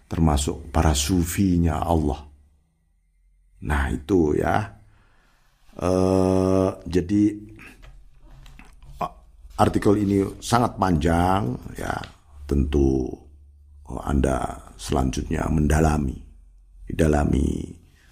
termasuk 0.08 0.72
para 0.72 0.96
sufinya 0.96 1.84
Allah. 1.84 2.24
Nah 3.68 3.84
itu 3.92 4.40
ya. 4.40 4.64
Uh, 5.76 6.72
jadi 6.88 7.36
artikel 9.56 9.96
ini 10.04 10.24
sangat 10.44 10.76
panjang 10.76 11.56
ya 11.80 11.96
tentu 12.44 13.08
oh, 13.88 14.02
Anda 14.04 14.52
selanjutnya 14.76 15.48
mendalami 15.48 16.16
didalami 16.86 17.64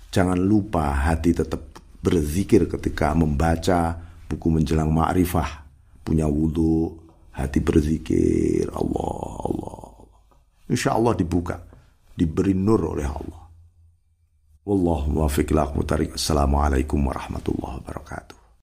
jangan 0.07 0.39
lupa 0.39 0.95
hati 0.95 1.35
tetap 1.35 1.61
berzikir 1.99 2.67
ketika 2.67 3.11
membaca 3.15 3.95
buku 4.27 4.47
menjelang 4.49 4.91
ma'rifah 4.91 5.67
punya 6.03 6.27
wudhu 6.27 7.02
hati 7.33 7.59
berzikir. 7.59 8.69
Allah 8.69 9.37
Allah 9.49 9.79
Insya 10.69 10.95
Allah 10.95 11.13
dibuka. 11.17 11.59
Diberi 12.13 12.53
nur 12.53 12.93
oleh 12.93 13.09
Allah. 13.09 13.43
Wallahu 14.63 15.19
muwaffiq 15.19 15.51
Assalamualaikum 16.15 17.03
warahmatullahi 17.03 17.83
wabarakatuh 17.83 18.42